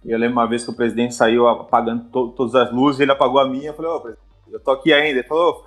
E 0.05 0.13
eu 0.13 0.19
lembro 0.21 0.37
uma 0.37 0.47
vez 0.47 0.63
que 0.63 0.71
o 0.71 0.77
presidente 0.77 1.17
saiu 1.17 1.49
apagando 1.49 2.05
to 2.11 2.29
todas 2.29 2.55
as 2.55 2.71
luzes, 2.71 3.01
ele 3.01 3.11
apagou 3.11 3.41
a 3.41 3.49
minha, 3.49 3.71
eu 3.71 3.75
falei, 3.75 3.91
ô, 3.91 4.01
presidente, 4.01 4.29
eu 4.53 4.61
tô 4.61 4.71
aqui 4.71 4.93
ainda. 4.93 5.19
Ele 5.19 5.27
falou, 5.27 5.65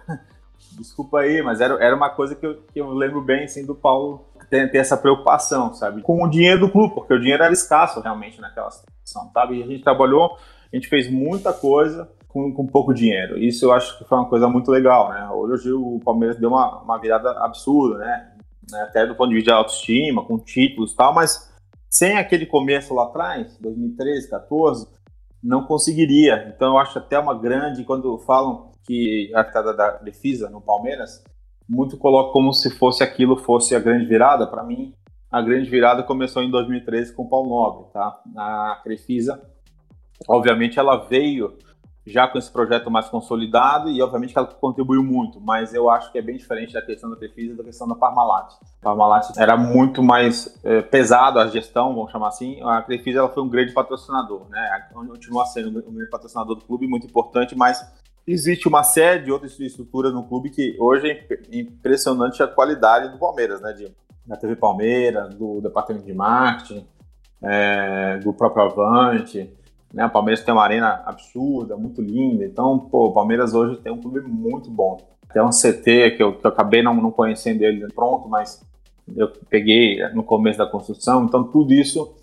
desculpa 0.78 1.20
aí, 1.20 1.42
mas 1.42 1.62
era, 1.62 1.74
era 1.84 1.96
uma 1.96 2.10
coisa 2.10 2.36
que 2.36 2.46
eu, 2.46 2.62
que 2.74 2.80
eu 2.80 2.90
lembro 2.92 3.22
bem, 3.22 3.44
assim, 3.44 3.66
do 3.66 3.76
Paulo 3.76 4.26
ter, 4.50 4.70
ter, 4.72 4.78
essa 4.80 4.98
preocupação, 4.98 5.74
sabe? 5.74 6.02
Com 6.02 6.24
o 6.24 6.30
dinheiro 6.30 6.62
do 6.62 6.72
clube, 6.72 6.94
porque 6.94 7.14
o 7.14 7.20
dinheiro 7.20 7.44
era 7.44 7.54
escasso 7.54 8.02
realmente 8.02 8.40
naquela 8.42 8.70
situação, 8.70 9.32
sabe? 9.34 9.60
E 9.60 9.64
a 9.64 9.68
gente 9.68 9.84
trabalhou, 9.84 10.38
a 10.72 10.76
gente 10.76 10.88
fez 10.88 11.10
muita 11.10 11.54
coisa 11.54 12.10
com, 12.28 12.54
com 12.54 12.68
pouco 12.68 12.94
dinheiro. 12.94 13.38
Isso 13.38 13.66
eu 13.66 13.72
acho 13.72 13.98
que 13.98 14.06
foi 14.06 14.18
uma 14.18 14.30
coisa 14.30 14.48
muito 14.48 14.72
legal, 14.72 15.10
né? 15.10 15.30
Hoje 15.30 15.72
o 15.72 16.00
Palmeiras 16.04 16.38
deu 16.38 16.50
uma, 16.50 16.82
uma 16.82 16.98
virada 16.98 17.32
absurda, 17.44 17.98
né? 18.00 18.32
Até 18.84 19.06
do 19.06 19.16
ponto 19.16 19.30
de 19.30 19.36
vista 19.36 19.52
de 19.52 19.58
autoestima, 19.58 20.24
com 20.24 20.38
títulos 20.38 20.94
e 20.94 20.96
tal, 20.96 21.14
mas 21.14 21.52
sem 21.90 22.18
aquele 22.18 22.46
começo 22.46 22.94
lá 22.94 23.04
atrás, 23.04 23.58
2013, 23.60 24.30
14, 24.30 24.88
não 25.44 25.66
conseguiria. 25.66 26.54
Então 26.56 26.70
eu 26.70 26.78
acho 26.78 26.98
até 26.98 27.20
uma 27.20 27.38
grande, 27.38 27.84
quando 27.84 28.18
falam 28.20 28.71
que 28.86 29.32
a 29.34 29.40
arcada 29.40 29.74
da 29.74 29.92
Defisa 29.98 30.50
no 30.50 30.62
Palmeiras, 30.62 31.24
muito 31.68 31.98
coloca 31.98 32.34
como 32.34 32.54
se 32.54 32.70
fosse 32.70 33.04
aquilo 33.04 33.38
fosse 33.38 33.76
a 33.76 33.80
grande 33.80 34.06
virada. 34.06 34.46
Para 34.46 34.64
mim, 34.64 34.94
a 35.32 35.42
grande 35.42 35.70
virada 35.70 36.04
começou 36.04 36.44
em 36.44 36.52
2013 36.52 37.14
com 37.14 37.24
o 37.24 37.30
Paulo 37.30 37.50
Nobre, 37.50 37.92
tá? 37.94 38.20
A 38.38 38.82
Crefisa, 38.84 39.42
obviamente, 40.28 40.78
ela 40.78 40.98
veio 40.98 41.58
já 42.06 42.28
com 42.28 42.38
esse 42.38 42.52
projeto 42.52 42.90
mais 42.90 43.08
consolidado 43.10 43.90
e 43.90 44.02
obviamente 44.02 44.36
ela 44.36 44.48
contribuiu 44.48 45.04
muito, 45.04 45.40
mas 45.40 45.74
eu 45.74 45.90
acho 45.90 46.12
que 46.12 46.18
é 46.18 46.22
bem 46.22 46.36
diferente 46.36 46.74
da 46.74 46.82
questão 46.82 47.10
da 47.10 47.16
Crefisa 47.16 47.56
da 47.56 47.64
questão 47.64 47.88
da 47.88 47.96
Parmalat. 47.96 48.54
A 48.82 48.84
Parmalat 48.84 49.30
era 49.38 49.56
muito 49.56 50.02
mais 50.02 50.60
é, 50.64 50.82
pesado 50.82 51.40
a 51.40 51.48
gestão, 51.48 51.94
vamos 51.94 52.12
chamar 52.12 52.30
assim. 52.30 52.60
A 52.64 52.82
Crefisa 52.82 53.20
ela 53.20 53.30
foi 53.30 53.44
um 53.44 53.50
grande 53.50 53.72
patrocinador, 53.72 54.50
né? 54.50 54.88
Continua 54.94 55.46
sendo 55.46 55.70
um 55.88 55.94
grande 55.94 56.10
patrocinador 56.10 56.56
do 56.56 56.66
clube, 56.66 56.88
muito 56.88 57.06
importante, 57.06 57.56
mas 57.56 57.82
existe 58.28 58.68
uma 58.68 58.84
série 58.84 59.24
de 59.24 59.32
outras 59.32 59.60
estruturas 59.60 60.14
no 60.14 60.24
clube 60.24 60.50
que 60.50 60.76
hoje 60.80 61.10
é 61.10 61.28
impressionante 61.52 62.42
a 62.42 62.48
qualidade 62.48 63.10
do 63.10 63.18
Palmeiras, 63.18 63.62
né? 63.62 63.74
Da 64.26 64.38
TV 64.38 64.56
Palmeiras, 64.56 65.34
do 65.36 65.60
departamento 65.62 66.06
de 66.06 66.14
marketing, 66.14 66.86
é, 67.42 68.18
do 68.18 68.34
próprio 68.34 68.64
Avante. 68.64 69.52
Né? 69.94 70.06
O 70.06 70.10
Palmeiras 70.10 70.44
tem 70.44 70.54
uma 70.54 70.64
arena 70.64 71.02
absurda, 71.06 71.76
muito 71.76 72.02
linda. 72.02 72.46
Então, 72.46 72.80
pô, 72.80 73.08
o 73.08 73.14
Palmeiras 73.14 73.54
hoje 73.54 73.82
tem 73.82 73.92
um 73.92 74.00
clube 74.00 74.22
muito 74.22 74.70
bom. 74.70 74.98
Tem 75.34 75.42
um 75.42 75.50
CT 75.50 76.12
que 76.12 76.24
eu, 76.24 76.38
que 76.38 76.46
eu 76.46 76.52
acabei 76.52 76.82
não, 76.82 76.94
não 76.96 77.12
conhecendo 77.12 77.64
ele 77.64 77.88
pronto, 77.94 78.28
mas 78.30 78.64
eu 79.16 79.30
peguei 79.50 79.98
no 80.14 80.24
começo 80.24 80.60
da 80.60 80.66
construção. 80.66 81.26
Então, 81.26 81.44
tudo 81.44 81.74
isso 81.74 82.14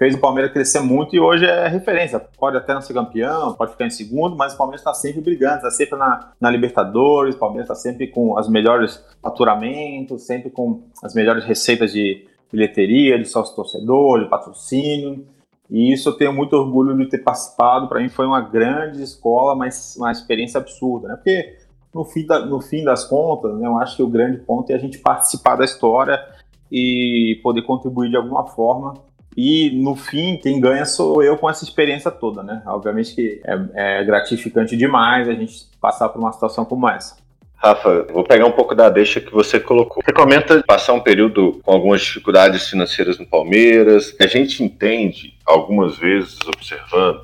fez 0.00 0.14
o 0.14 0.18
Palmeiras 0.18 0.50
crescer 0.50 0.80
muito 0.80 1.14
e 1.14 1.20
hoje 1.20 1.44
é 1.44 1.68
referência. 1.68 2.18
Pode 2.18 2.56
até 2.56 2.72
não 2.72 2.80
ser 2.80 2.94
campeão, 2.94 3.52
pode 3.52 3.72
ficar 3.72 3.84
em 3.84 3.90
segundo, 3.90 4.34
mas 4.34 4.54
o 4.54 4.56
Palmeiras 4.56 4.80
está 4.80 4.94
sempre 4.94 5.20
brigando, 5.20 5.56
está 5.56 5.70
sempre 5.70 5.98
na, 5.98 6.32
na 6.40 6.48
Libertadores, 6.48 7.34
o 7.34 7.38
Palmeiras 7.38 7.66
está 7.66 7.74
sempre 7.74 8.06
com 8.06 8.38
as 8.38 8.48
melhores 8.48 9.04
faturamentos, 9.20 10.22
sempre 10.22 10.48
com 10.48 10.84
as 11.02 11.12
melhores 11.12 11.44
receitas 11.44 11.92
de 11.92 12.26
bilheteria, 12.50 13.18
de 13.18 13.26
sócio-torcedor, 13.26 14.20
de 14.20 14.30
patrocínio. 14.30 15.26
E 15.68 15.92
isso 15.92 16.08
eu 16.08 16.14
tenho 16.14 16.32
muito 16.32 16.54
orgulho 16.54 16.96
de 16.96 17.06
ter 17.06 17.18
participado. 17.18 17.86
Para 17.86 18.00
mim 18.00 18.08
foi 18.08 18.24
uma 18.24 18.40
grande 18.40 19.02
escola, 19.02 19.54
mas 19.54 19.96
uma 19.98 20.10
experiência 20.10 20.58
absurda, 20.58 21.08
né? 21.08 21.16
Porque 21.16 21.58
no 21.92 22.06
fim, 22.06 22.24
da, 22.24 22.46
no 22.46 22.62
fim 22.62 22.82
das 22.82 23.04
contas, 23.04 23.54
né, 23.58 23.66
eu 23.66 23.76
acho 23.76 23.96
que 23.96 24.02
o 24.02 24.08
grande 24.08 24.38
ponto 24.38 24.70
é 24.70 24.76
a 24.76 24.78
gente 24.78 24.96
participar 24.96 25.56
da 25.56 25.64
história 25.66 26.18
e 26.72 27.38
poder 27.42 27.62
contribuir 27.62 28.08
de 28.08 28.16
alguma 28.16 28.46
forma 28.46 28.94
e 29.36 29.70
no 29.82 29.94
fim, 29.94 30.36
quem 30.36 30.60
ganha 30.60 30.84
sou 30.84 31.22
eu 31.22 31.36
com 31.36 31.48
essa 31.48 31.64
experiência 31.64 32.10
toda, 32.10 32.42
né? 32.42 32.62
Obviamente 32.66 33.14
que 33.14 33.40
é, 33.44 34.00
é 34.00 34.04
gratificante 34.04 34.76
demais 34.76 35.28
a 35.28 35.34
gente 35.34 35.66
passar 35.80 36.08
por 36.08 36.18
uma 36.18 36.32
situação 36.32 36.64
como 36.64 36.88
essa. 36.88 37.16
Rafa, 37.62 38.06
vou 38.10 38.24
pegar 38.24 38.46
um 38.46 38.52
pouco 38.52 38.74
da 38.74 38.88
deixa 38.88 39.20
que 39.20 39.30
você 39.30 39.60
colocou. 39.60 40.02
Você 40.02 40.12
comenta 40.14 40.62
passar 40.66 40.94
um 40.94 41.00
período 41.00 41.60
com 41.62 41.72
algumas 41.72 42.00
dificuldades 42.00 42.68
financeiras 42.68 43.18
no 43.18 43.26
Palmeiras. 43.26 44.16
A 44.18 44.26
gente 44.26 44.64
entende, 44.64 45.34
algumas 45.44 45.98
vezes 45.98 46.38
observando, 46.46 47.20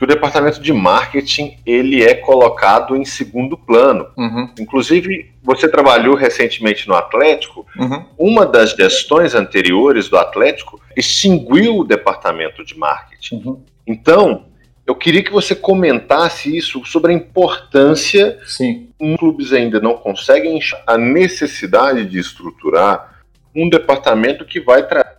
que 0.00 0.04
o 0.04 0.06
departamento 0.06 0.62
de 0.62 0.72
marketing 0.72 1.58
ele 1.66 2.02
é 2.02 2.14
colocado 2.14 2.96
em 2.96 3.04
segundo 3.04 3.54
plano. 3.54 4.06
Uhum. 4.16 4.48
Inclusive, 4.58 5.30
você 5.42 5.68
trabalhou 5.68 6.14
recentemente 6.14 6.88
no 6.88 6.94
Atlético. 6.94 7.66
Uhum. 7.78 8.06
Uma 8.16 8.46
das 8.46 8.70
gestões 8.70 9.34
anteriores 9.34 10.08
do 10.08 10.16
Atlético 10.16 10.80
extinguiu 10.96 11.76
o 11.76 11.84
departamento 11.84 12.64
de 12.64 12.78
marketing. 12.78 13.42
Uhum. 13.44 13.62
Então, 13.86 14.46
eu 14.86 14.94
queria 14.94 15.22
que 15.22 15.30
você 15.30 15.54
comentasse 15.54 16.56
isso 16.56 16.82
sobre 16.86 17.12
a 17.12 17.14
importância. 17.14 18.38
Sim. 18.46 18.88
Os 18.98 19.18
clubes 19.18 19.52
ainda 19.52 19.80
não 19.80 19.98
conseguem 19.98 20.58
a 20.86 20.96
necessidade 20.96 22.06
de 22.06 22.18
estruturar 22.18 23.20
um 23.54 23.68
departamento 23.68 24.46
que 24.46 24.60
vai 24.60 24.82
trazer 24.82 25.18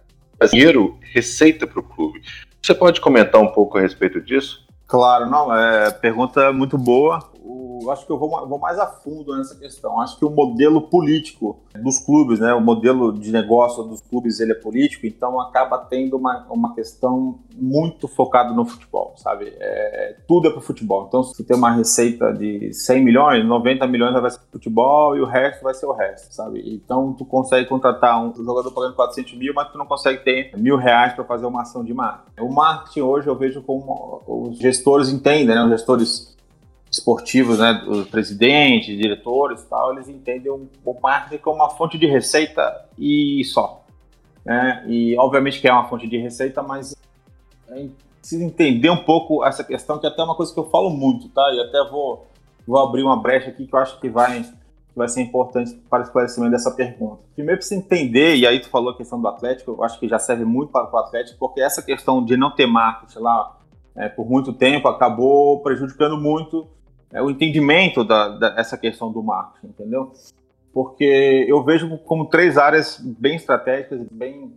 dinheiro, 0.52 0.98
receita 1.14 1.68
para 1.68 1.80
o 1.80 1.84
clube. 1.84 2.20
Você 2.60 2.74
pode 2.74 3.00
comentar 3.00 3.40
um 3.40 3.50
pouco 3.50 3.78
a 3.78 3.82
respeito 3.82 4.20
disso? 4.20 4.71
Claro, 4.92 5.26
não, 5.30 5.56
é 5.56 5.90
pergunta 5.90 6.52
muito 6.52 6.78
boa 6.78 7.31
eu 7.44 7.92
acho 7.92 8.06
que 8.06 8.12
eu 8.12 8.18
vou, 8.18 8.30
vou, 8.48 8.60
mais 8.60 8.78
a 8.78 8.86
fundo 8.86 9.36
nessa 9.36 9.56
questão. 9.56 10.00
Acho 10.00 10.18
que 10.18 10.26
o 10.26 10.30
modelo 10.30 10.82
político 10.82 11.60
dos 11.82 11.98
clubes, 11.98 12.40
né, 12.40 12.54
o 12.54 12.62
modelo 12.62 13.12
de 13.12 13.32
negócio 13.32 13.84
dos 13.84 14.02
clubes, 14.02 14.40
ele 14.40 14.52
é 14.52 14.56
político, 14.56 15.08
então 15.08 15.40
acaba 15.40 15.78
tendo 15.80 16.18
uma, 16.18 16.46
uma 16.50 16.76
questão 16.76 17.40
muito 17.56 18.08
focada 18.08 18.54
no 18.54 18.66
futebol, 18.66 19.14
sabe? 19.18 19.54
É, 19.60 20.18
tudo 20.28 20.48
é 20.48 20.52
para 20.52 20.62
futebol. 20.62 21.06
Então, 21.08 21.24
se 21.24 21.44
tem 21.44 21.58
uma 21.58 21.72
receita 21.72 22.32
de 22.32 22.74
100 22.74 23.04
milhões, 23.04 23.46
90 23.46 23.88
milhões 23.88 24.14
vai 24.14 24.30
ser 24.30 24.40
futebol 24.52 25.16
e 25.18 25.22
o 25.22 25.26
resto 25.26 25.64
vai 25.64 25.74
ser 25.74 25.86
o 25.86 25.94
resto, 25.94 26.34
sabe? 26.34 26.62
Então, 26.74 27.14
tu 27.14 27.26
consegue 27.26 27.68
contratar 27.68 28.24
um 28.24 28.34
jogador 28.36 28.72
pagando 28.72 28.96
400 28.96 29.38
mil, 29.38 29.54
mas 29.54 29.72
tu 29.72 29.78
não 29.78 29.86
consegue 29.86 30.24
ter 30.24 30.52
mil 30.58 30.78
reais 30.78 31.14
para 31.14 31.24
fazer 31.24 31.46
uma 31.46 31.62
ação 31.62 31.84
de 31.84 31.94
marketing. 31.94 32.42
O 32.42 32.54
marketing 32.54 33.02
hoje 33.02 33.28
eu 33.28 33.36
vejo 33.36 33.62
como 33.64 34.22
os 34.28 34.58
gestores 34.60 35.10
entendem, 35.10 35.56
né? 35.56 35.64
Os 35.64 35.72
gestores 35.72 36.32
esportivos, 36.92 37.58
né, 37.58 37.86
os 37.88 38.08
presidentes, 38.10 38.98
diretores 38.98 39.62
e 39.62 39.66
tal, 39.68 39.94
eles 39.94 40.10
entendem 40.10 40.52
o 40.52 41.00
marketing 41.02 41.42
como 41.42 41.56
uma 41.56 41.70
fonte 41.70 41.98
de 41.98 42.06
receita 42.06 42.86
e 43.00 43.44
só. 43.46 43.84
Né? 44.44 44.84
E 44.88 45.18
obviamente 45.18 45.62
que 45.62 45.68
é 45.68 45.74
uma 45.74 45.88
fonte 45.88 46.06
de 46.08 46.18
receita, 46.18 46.62
mas 46.62 46.94
é 47.70 47.88
precisa 48.20 48.44
entender 48.44 48.90
um 48.90 49.04
pouco 49.04 49.44
essa 49.44 49.64
questão, 49.64 49.98
que 49.98 50.06
é 50.06 50.10
até 50.10 50.22
uma 50.24 50.36
coisa 50.36 50.54
que 50.54 50.60
eu 50.60 50.70
falo 50.70 50.92
muito, 50.92 51.28
tá? 51.30 51.42
E 51.54 51.60
até 51.60 51.90
vou, 51.90 52.28
vou 52.68 52.78
abrir 52.78 53.02
uma 53.02 53.20
brecha 53.20 53.50
aqui 53.50 53.66
que 53.66 53.76
eu 53.76 53.80
acho 53.80 54.00
que 54.00 54.10
vai, 54.10 54.46
vai 54.96 55.08
ser 55.08 55.22
importante 55.22 55.74
para 55.90 56.02
o 56.02 56.04
esclarecimento 56.04 56.52
dessa 56.52 56.70
pergunta. 56.70 57.24
Primeiro 57.34 57.58
precisa 57.58 57.82
entender, 57.82 58.36
e 58.36 58.46
aí 58.46 58.60
tu 58.60 58.70
falou 58.70 58.92
a 58.92 58.98
questão 58.98 59.20
do 59.20 59.28
Atlético, 59.28 59.72
eu 59.72 59.84
acho 59.84 60.00
que 60.00 60.08
já 60.08 60.20
serve 60.20 60.46
muito 60.46 60.72
para 60.72 60.88
o 60.94 60.98
Atlético, 60.98 61.40
porque 61.40 61.62
essa 61.62 61.82
questão 61.82 62.24
de 62.24 62.38
não 62.38 62.52
ter 62.52 62.68
marketing 62.68 63.20
lá 63.20 63.58
é, 63.96 64.08
por 64.08 64.30
muito 64.30 64.54
tempo 64.54 64.88
acabou 64.88 65.60
prejudicando 65.62 66.16
muito 66.16 66.68
é, 67.14 67.22
o 67.22 67.30
entendimento 67.30 68.04
da, 68.04 68.30
dessa 68.30 68.78
questão 68.78 69.12
do 69.12 69.22
marketing, 69.22 69.68
entendeu? 69.68 70.12
Porque 70.74 71.46
eu 71.48 71.64
vejo 71.64 71.98
como 72.00 72.26
três 72.26 72.58
áreas 72.58 72.98
bem 73.00 73.36
estratégicas, 73.36 74.02
bem 74.10 74.54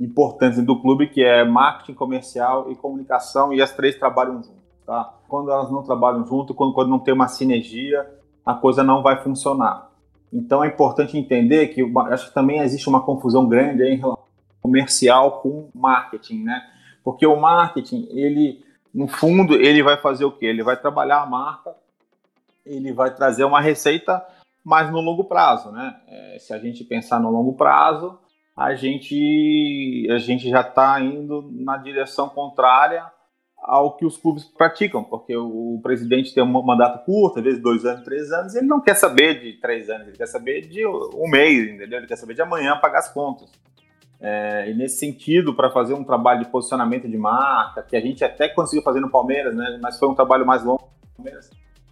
importantes 0.00 0.62
do 0.64 0.80
clube, 0.80 1.08
que 1.08 1.22
é 1.22 1.44
marketing 1.44 1.94
comercial 1.94 2.70
e 2.70 2.74
comunicação, 2.74 3.52
e 3.52 3.60
as 3.60 3.72
três 3.72 3.96
trabalham 3.96 4.42
junto, 4.42 4.62
tá? 4.86 5.14
Quando 5.28 5.50
elas 5.50 5.70
não 5.70 5.82
trabalham 5.82 6.24
junto, 6.26 6.54
quando, 6.54 6.72
quando 6.72 6.88
não 6.88 6.98
tem 6.98 7.12
uma 7.12 7.28
sinergia, 7.28 8.08
a 8.44 8.54
coisa 8.54 8.82
não 8.82 9.02
vai 9.02 9.22
funcionar. 9.22 9.90
Então 10.32 10.64
é 10.64 10.68
importante 10.68 11.18
entender 11.18 11.68
que 11.68 11.82
acho 12.10 12.28
que 12.28 12.34
também 12.34 12.60
existe 12.60 12.88
uma 12.88 13.02
confusão 13.02 13.46
grande 13.46 13.82
em 13.82 13.96
relação 13.96 14.24
comercial 14.62 15.40
com 15.40 15.68
marketing, 15.74 16.44
né? 16.44 16.62
Porque 17.04 17.26
o 17.26 17.36
marketing, 17.36 18.08
ele, 18.10 18.64
no 18.94 19.06
fundo, 19.06 19.54
ele 19.54 19.82
vai 19.82 19.96
fazer 19.96 20.24
o 20.24 20.32
quê? 20.32 20.46
Ele 20.46 20.62
vai 20.62 20.76
trabalhar 20.76 21.22
a 21.22 21.26
marca 21.26 21.74
ele 22.70 22.92
vai 22.92 23.14
trazer 23.14 23.44
uma 23.44 23.60
receita 23.60 24.24
mais 24.64 24.90
no 24.90 25.00
longo 25.00 25.24
prazo, 25.24 25.70
né? 25.72 25.96
É, 26.06 26.38
se 26.38 26.52
a 26.52 26.58
gente 26.58 26.84
pensar 26.84 27.18
no 27.18 27.30
longo 27.30 27.54
prazo, 27.54 28.18
a 28.56 28.74
gente, 28.74 30.06
a 30.10 30.18
gente 30.18 30.48
já 30.48 30.60
está 30.60 31.00
indo 31.00 31.50
na 31.52 31.76
direção 31.76 32.28
contrária 32.28 33.04
ao 33.62 33.96
que 33.96 34.06
os 34.06 34.16
clubes 34.16 34.44
praticam, 34.44 35.04
porque 35.04 35.36
o, 35.36 35.76
o, 35.76 35.80
presidente 35.82 36.32
tem 36.32 36.42
um 36.42 36.62
mandato 36.62 37.04
curto, 37.04 37.38
às 37.38 37.44
vezes 37.44 37.62
dois 37.62 37.84
anos, 37.84 38.04
três 38.04 38.30
anos, 38.32 38.54
ele 38.54 38.66
não 38.66 38.80
quer 38.80 38.94
saber 38.94 39.40
de 39.40 39.60
três 39.60 39.90
anos, 39.90 40.08
ele 40.08 40.16
quer 40.16 40.26
saber 40.26 40.62
de 40.62 40.86
um 40.86 41.28
mês, 41.28 41.70
entendeu? 41.70 41.98
Ele 41.98 42.06
quer 42.06 42.16
saber 42.16 42.34
de 42.34 42.42
amanhã 42.42 42.78
pagar 42.78 43.00
as 43.00 43.12
contas. 43.12 43.50
É, 44.18 44.70
e 44.70 44.74
nesse 44.74 44.98
sentido, 44.98 45.54
para 45.54 45.70
fazer 45.70 45.94
um 45.94 46.04
trabalho 46.04 46.44
de 46.44 46.50
posicionamento 46.50 47.08
de 47.08 47.16
marca, 47.16 47.82
que 47.82 47.96
a 47.96 48.00
gente 48.00 48.24
até 48.24 48.48
conseguiu 48.48 48.82
fazer 48.82 49.00
no 49.00 49.10
Palmeiras, 49.10 49.54
né? 49.54 49.78
Mas 49.80 49.98
foi 49.98 50.08
um 50.08 50.14
trabalho 50.14 50.46
mais 50.46 50.62
longo 50.62 50.82
no 50.82 51.16
Palmeiras 51.16 51.50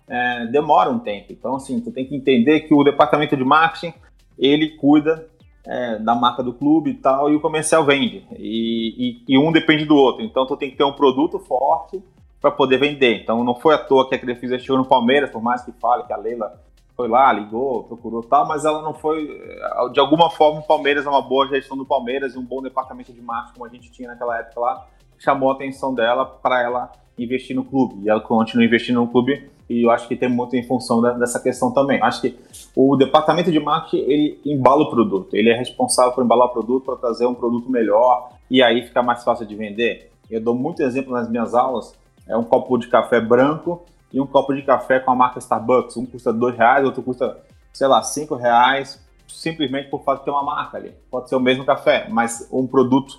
é, 0.08 0.46
demora 0.46 0.90
um 0.90 0.98
tempo. 0.98 1.32
Então, 1.32 1.56
assim, 1.56 1.80
tu 1.80 1.92
tem 1.92 2.06
que 2.06 2.16
entender 2.16 2.60
que 2.60 2.74
o 2.74 2.82
departamento 2.82 3.36
de 3.36 3.44
marketing, 3.44 3.94
ele 4.38 4.70
cuida 4.70 5.28
é, 5.66 5.98
da 5.98 6.14
marca 6.14 6.42
do 6.42 6.52
clube 6.52 6.90
e 6.90 6.94
tal, 6.94 7.30
e 7.30 7.36
o 7.36 7.40
comercial 7.40 7.84
vende. 7.84 8.24
E, 8.36 9.20
e, 9.28 9.34
e, 9.34 9.38
um 9.38 9.52
depende 9.52 9.84
do 9.84 9.94
outro. 9.94 10.24
Então, 10.24 10.46
tu 10.46 10.56
tem 10.56 10.70
que 10.70 10.76
ter 10.76 10.84
um 10.84 10.92
produto 10.92 11.38
forte 11.38 12.02
para 12.40 12.50
poder 12.50 12.78
vender. 12.78 13.20
Então, 13.20 13.44
não 13.44 13.54
foi 13.54 13.74
à 13.74 13.78
toa 13.78 14.08
que 14.08 14.14
a 14.14 14.18
Crefisa 14.18 14.58
chegou 14.58 14.78
no 14.78 14.86
Palmeiras, 14.86 15.30
por 15.30 15.42
mais 15.42 15.62
que 15.62 15.72
fale 15.72 16.04
que 16.04 16.12
a 16.12 16.16
Leila 16.16 16.58
foi 16.96 17.06
lá, 17.06 17.32
ligou, 17.32 17.84
procurou 17.84 18.22
tal, 18.22 18.48
mas 18.48 18.64
ela 18.64 18.82
não 18.82 18.94
foi. 18.94 19.28
É, 19.30 19.88
de 19.90 20.00
alguma 20.00 20.30
forma, 20.30 20.60
o 20.60 20.66
Palmeiras 20.66 21.06
é 21.06 21.08
uma 21.08 21.22
boa 21.22 21.46
gestão 21.46 21.76
do 21.76 21.84
Palmeiras 21.84 22.34
e 22.34 22.38
um 22.38 22.44
bom 22.44 22.62
departamento 22.62 23.12
de 23.12 23.20
marketing, 23.20 23.54
como 23.54 23.66
a 23.66 23.68
gente 23.68 23.90
tinha 23.92 24.08
naquela 24.08 24.38
época 24.38 24.60
lá, 24.60 24.86
chamou 25.18 25.50
a 25.50 25.54
atenção 25.54 25.94
dela 25.94 26.24
para 26.24 26.62
ela 26.62 26.92
investir 27.18 27.54
no 27.54 27.64
clube. 27.64 28.04
E 28.04 28.08
ela 28.08 28.20
continua 28.20 28.64
investindo 28.64 29.00
no 29.00 29.08
clube 29.08 29.50
e 29.68 29.84
eu 29.84 29.90
acho 29.90 30.08
que 30.08 30.16
tem 30.16 30.28
muito 30.28 30.56
em 30.56 30.62
função 30.62 31.00
dessa 31.18 31.40
questão 31.40 31.72
também. 31.72 32.02
Acho 32.02 32.22
que 32.22 32.38
o 32.74 32.96
departamento 32.96 33.52
de 33.52 33.60
marketing 33.60 34.04
ele 34.10 34.40
embala 34.44 34.82
o 34.82 34.90
produto, 34.90 35.34
ele 35.34 35.50
é 35.50 35.56
responsável 35.56 36.12
por 36.12 36.24
embalar 36.24 36.46
o 36.46 36.50
produto 36.50 36.84
para 36.84 36.96
trazer 36.96 37.26
um 37.26 37.34
produto 37.34 37.70
melhor, 37.70 38.30
e 38.50 38.62
aí 38.62 38.82
fica 38.86 39.02
mais 39.02 39.22
fácil 39.24 39.46
de 39.46 39.54
vender. 39.54 40.10
Eu 40.30 40.40
dou 40.40 40.54
muito 40.54 40.82
exemplo 40.82 41.12
nas 41.12 41.28
minhas 41.28 41.54
aulas, 41.54 41.94
é 42.26 42.36
um 42.36 42.44
copo 42.44 42.76
de 42.78 42.88
café 42.88 43.20
branco 43.20 43.84
e 44.12 44.20
um 44.20 44.26
copo 44.26 44.54
de 44.54 44.62
café 44.62 45.00
com 45.00 45.10
a 45.10 45.14
marca 45.14 45.38
Starbucks. 45.38 45.96
Um 45.96 46.06
custa 46.06 46.32
dois 46.32 46.56
reais, 46.56 46.84
outro 46.84 47.02
custa, 47.02 47.38
sei 47.72 47.86
lá, 47.86 48.02
cinco 48.02 48.34
reais, 48.34 49.02
simplesmente 49.26 49.88
por 49.88 50.02
fato 50.02 50.20
de 50.20 50.24
ter 50.26 50.30
uma 50.30 50.42
marca 50.42 50.76
ali. 50.76 50.94
Pode 51.10 51.28
ser 51.28 51.36
o 51.36 51.40
mesmo 51.40 51.64
café, 51.64 52.06
mas 52.10 52.48
um 52.52 52.66
produto, 52.66 53.18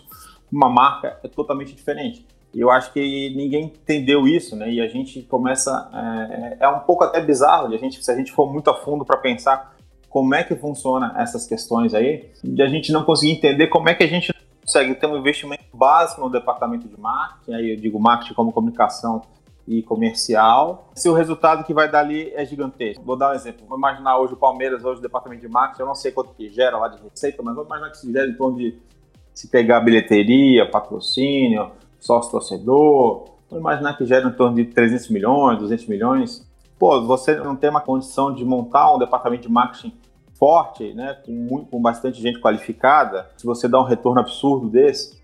uma 0.52 0.70
marca 0.70 1.20
é 1.24 1.28
totalmente 1.28 1.76
diferente. 1.76 2.26
Eu 2.54 2.72
acho 2.72 2.92
que 2.92 3.34
ninguém 3.36 3.66
entendeu 3.66 4.28
isso, 4.28 4.56
né? 4.56 4.72
E 4.72 4.82
a 4.82 4.88
gente 4.88 5.22
começa. 5.24 5.90
É, 6.60 6.66
é 6.66 6.70
um 6.70 6.80
pouco 6.80 7.04
até 7.04 7.22
bizarro, 7.22 7.74
a 7.74 7.78
gente, 7.78 8.04
se 8.04 8.12
a 8.12 8.16
gente 8.16 8.32
for 8.32 8.52
muito 8.52 8.70
a 8.70 8.76
fundo 8.76 9.06
para 9.06 9.18
pensar 9.18 9.76
como 10.10 10.34
é 10.34 10.44
que 10.44 10.56
funciona 10.56 11.14
essas 11.18 11.46
questões 11.46 11.94
aí, 11.94 12.30
de 12.44 12.62
a 12.64 12.68
gente 12.68 12.92
não 12.92 13.04
conseguir 13.04 13.34
entender 13.34 13.68
como 13.68 13.90
é 13.90 13.94
que 13.94 14.04
a 14.04 14.08
gente 14.08 14.34
consegue 14.66 14.96
ter 14.96 15.06
um 15.06 15.18
investimento 15.18 15.64
básico 15.72 16.22
no 16.22 16.30
departamento 16.30 16.88
de 16.88 17.00
marketing, 17.00 17.54
aí 17.54 17.72
eu 17.72 17.78
digo 17.78 18.00
marketing 18.00 18.34
como 18.34 18.52
comunicação 18.52 19.22
e 19.68 19.84
comercial, 19.84 20.90
se 20.96 21.08
o 21.08 21.14
resultado 21.14 21.64
que 21.64 21.76
vai 21.76 21.90
dar 21.90 22.00
ali 22.00 22.34
é 22.34 22.44
gigantesco. 22.44 23.04
Vou 23.04 23.16
dar 23.16 23.32
um 23.32 23.36
exemplo. 23.36 23.68
Vou 23.68 23.78
imaginar 23.78 24.18
hoje 24.18 24.34
o 24.34 24.38
Palmeiras, 24.38 24.84
hoje 24.84 24.98
o 24.98 25.02
departamento 25.02 25.42
de 25.42 25.48
marketing, 25.48 25.82
eu 25.82 25.88
não 25.88 25.94
sei 25.94 26.12
quanto 26.12 26.34
que 26.34 26.50
gera 26.50 26.76
lá 26.76 26.88
de 26.88 27.00
receita, 27.04 27.44
mas 27.44 27.54
vou 27.56 27.66
imaginar 27.66 27.92
que 27.92 28.00
se 28.00 28.12
gera 28.12 28.28
em 28.28 28.34
torno 28.34 28.58
de 28.58 28.76
se 29.32 29.48
pegar 29.48 29.80
bilheteria, 29.82 30.70
patrocínio, 30.70 31.72
sócio 32.00 32.32
torcedor, 32.32 33.26
vou 33.50 33.60
imaginar 33.60 33.98
que 33.98 34.06
gera 34.06 34.28
em 34.28 34.32
torno 34.32 34.56
de 34.56 34.66
300 34.66 35.10
milhões, 35.10 35.60
200 35.60 35.88
milhões. 35.88 36.48
Pô, 36.78 37.02
você 37.02 37.36
não 37.36 37.56
tem 37.56 37.70
uma 37.70 37.82
condição 37.82 38.34
de 38.34 38.46
montar 38.46 38.94
um 38.96 39.00
departamento 39.00 39.44
de 39.44 39.52
marketing 39.52 39.94
forte, 40.34 40.94
né, 40.94 41.18
com, 41.26 41.32
muito, 41.32 41.66
com 41.70 41.82
bastante 41.82 42.22
gente 42.22 42.40
qualificada, 42.40 43.30
se 43.36 43.46
você 43.46 43.68
dá 43.68 43.78
um 43.80 43.84
retorno 43.84 44.22
absurdo 44.22 44.70
desse, 44.70 45.20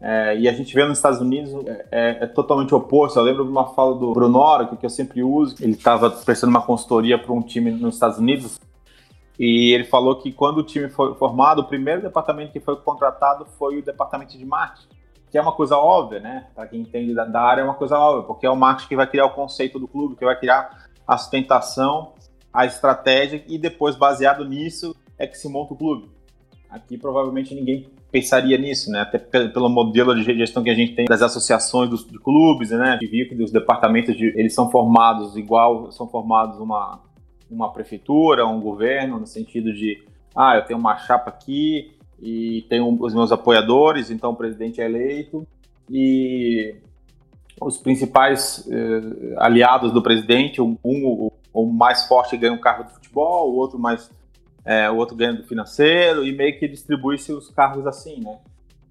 é, 0.00 0.38
e 0.38 0.48
a 0.48 0.52
gente 0.52 0.72
vê 0.74 0.84
nos 0.84 0.96
Estados 0.96 1.20
Unidos 1.20 1.52
é, 1.66 1.86
é, 1.90 2.24
é, 2.24 2.26
totalmente 2.26 2.74
oposto. 2.74 3.18
Eu 3.18 3.22
lembro 3.22 3.44
de 3.44 3.50
uma 3.50 3.66
fala 3.74 3.94
do 3.94 4.12
Brunora, 4.12 4.66
que, 4.66 4.76
que 4.76 4.86
eu 4.86 4.90
sempre 4.90 5.22
uso. 5.22 5.56
Ele 5.60 5.72
estava 5.72 6.08
prestando 6.08 6.50
uma 6.50 6.62
consultoria 6.62 7.18
para 7.18 7.32
um 7.32 7.42
time 7.42 7.70
nos 7.70 7.96
Estados 7.96 8.16
Unidos 8.16 8.58
e 9.38 9.72
ele 9.74 9.84
falou 9.84 10.16
que 10.16 10.32
quando 10.32 10.58
o 10.58 10.62
time 10.62 10.88
foi 10.88 11.14
formado, 11.14 11.60
o 11.60 11.64
primeiro 11.64 12.02
departamento 12.02 12.52
que 12.52 12.60
foi 12.60 12.76
contratado 12.76 13.46
foi 13.58 13.78
o 13.78 13.82
departamento 13.82 14.36
de 14.36 14.44
marketing, 14.44 14.88
que 15.30 15.38
é 15.38 15.42
uma 15.42 15.52
coisa 15.52 15.76
óbvia, 15.76 16.20
né? 16.20 16.46
Para 16.54 16.66
quem 16.66 16.80
entende 16.80 17.14
da, 17.14 17.24
da, 17.24 17.40
área, 17.40 17.60
é 17.62 17.64
uma 17.64 17.74
coisa 17.74 17.98
óbvia, 17.98 18.26
porque 18.26 18.46
é 18.46 18.50
o 18.50 18.56
marketing 18.56 18.88
que 18.88 18.96
vai 18.96 19.06
criar 19.06 19.26
o 19.26 19.30
conceito 19.30 19.78
do 19.78 19.86
clube, 19.86 20.16
que 20.16 20.24
vai 20.24 20.38
criar 20.38 20.88
a 21.06 21.16
sustentação 21.16 22.12
a 22.52 22.66
estratégia 22.66 23.42
e 23.46 23.56
depois, 23.56 23.96
baseado 23.96 24.44
nisso, 24.44 24.94
é 25.18 25.26
que 25.26 25.38
se 25.38 25.48
monta 25.48 25.74
o 25.74 25.76
clube. 25.76 26.10
Aqui 26.68 26.96
provavelmente 26.98 27.54
ninguém 27.54 27.88
pensaria 28.10 28.58
nisso, 28.58 28.90
né? 28.90 29.00
Até 29.00 29.18
pelo 29.18 29.68
modelo 29.68 30.14
de 30.14 30.22
gestão 30.22 30.62
que 30.62 30.70
a 30.70 30.74
gente 30.74 30.94
tem 30.94 31.06
das 31.06 31.22
associações 31.22 31.88
dos, 31.88 32.06
de 32.06 32.18
clubes, 32.18 32.70
né? 32.70 32.98
Gente 33.00 33.10
viu 33.10 33.28
que 33.28 33.42
os 33.42 33.52
departamentos 33.52 34.16
de, 34.16 34.26
eles 34.36 34.54
são 34.54 34.70
formados 34.70 35.36
igual 35.36 35.90
são 35.92 36.08
formados 36.08 36.58
uma 36.58 37.00
uma 37.50 37.72
prefeitura, 37.72 38.46
um 38.46 38.60
governo, 38.60 39.18
no 39.18 39.26
sentido 39.26 39.72
de 39.72 40.04
ah, 40.36 40.54
eu 40.56 40.64
tenho 40.64 40.78
uma 40.78 40.96
chapa 40.96 41.30
aqui 41.30 41.96
e 42.20 42.66
tenho 42.68 42.96
os 43.00 43.14
meus 43.14 43.32
apoiadores, 43.32 44.10
então 44.10 44.30
o 44.30 44.36
presidente 44.36 44.80
é 44.80 44.84
eleito 44.84 45.46
e 45.88 46.74
os 47.60 47.78
principais 47.78 48.66
eh, 48.70 49.34
aliados 49.38 49.92
do 49.92 50.02
presidente, 50.02 50.60
um, 50.60 50.76
um 50.84 51.30
o 51.52 51.66
mais 51.66 52.06
forte 52.06 52.36
ganha 52.36 52.52
um 52.52 52.60
carro 52.60 52.84
de 52.84 52.92
futebol, 52.92 53.52
o 53.52 53.56
outro 53.56 53.78
mais 53.78 54.10
é, 54.64 54.90
o 54.90 54.96
outro 54.96 55.16
ganha 55.16 55.32
do 55.32 55.42
financeiro 55.44 56.24
e 56.24 56.32
meio 56.32 56.58
que 56.58 56.68
distribui-se 56.68 57.32
os 57.32 57.48
cargos 57.50 57.86
assim, 57.86 58.20
né? 58.20 58.38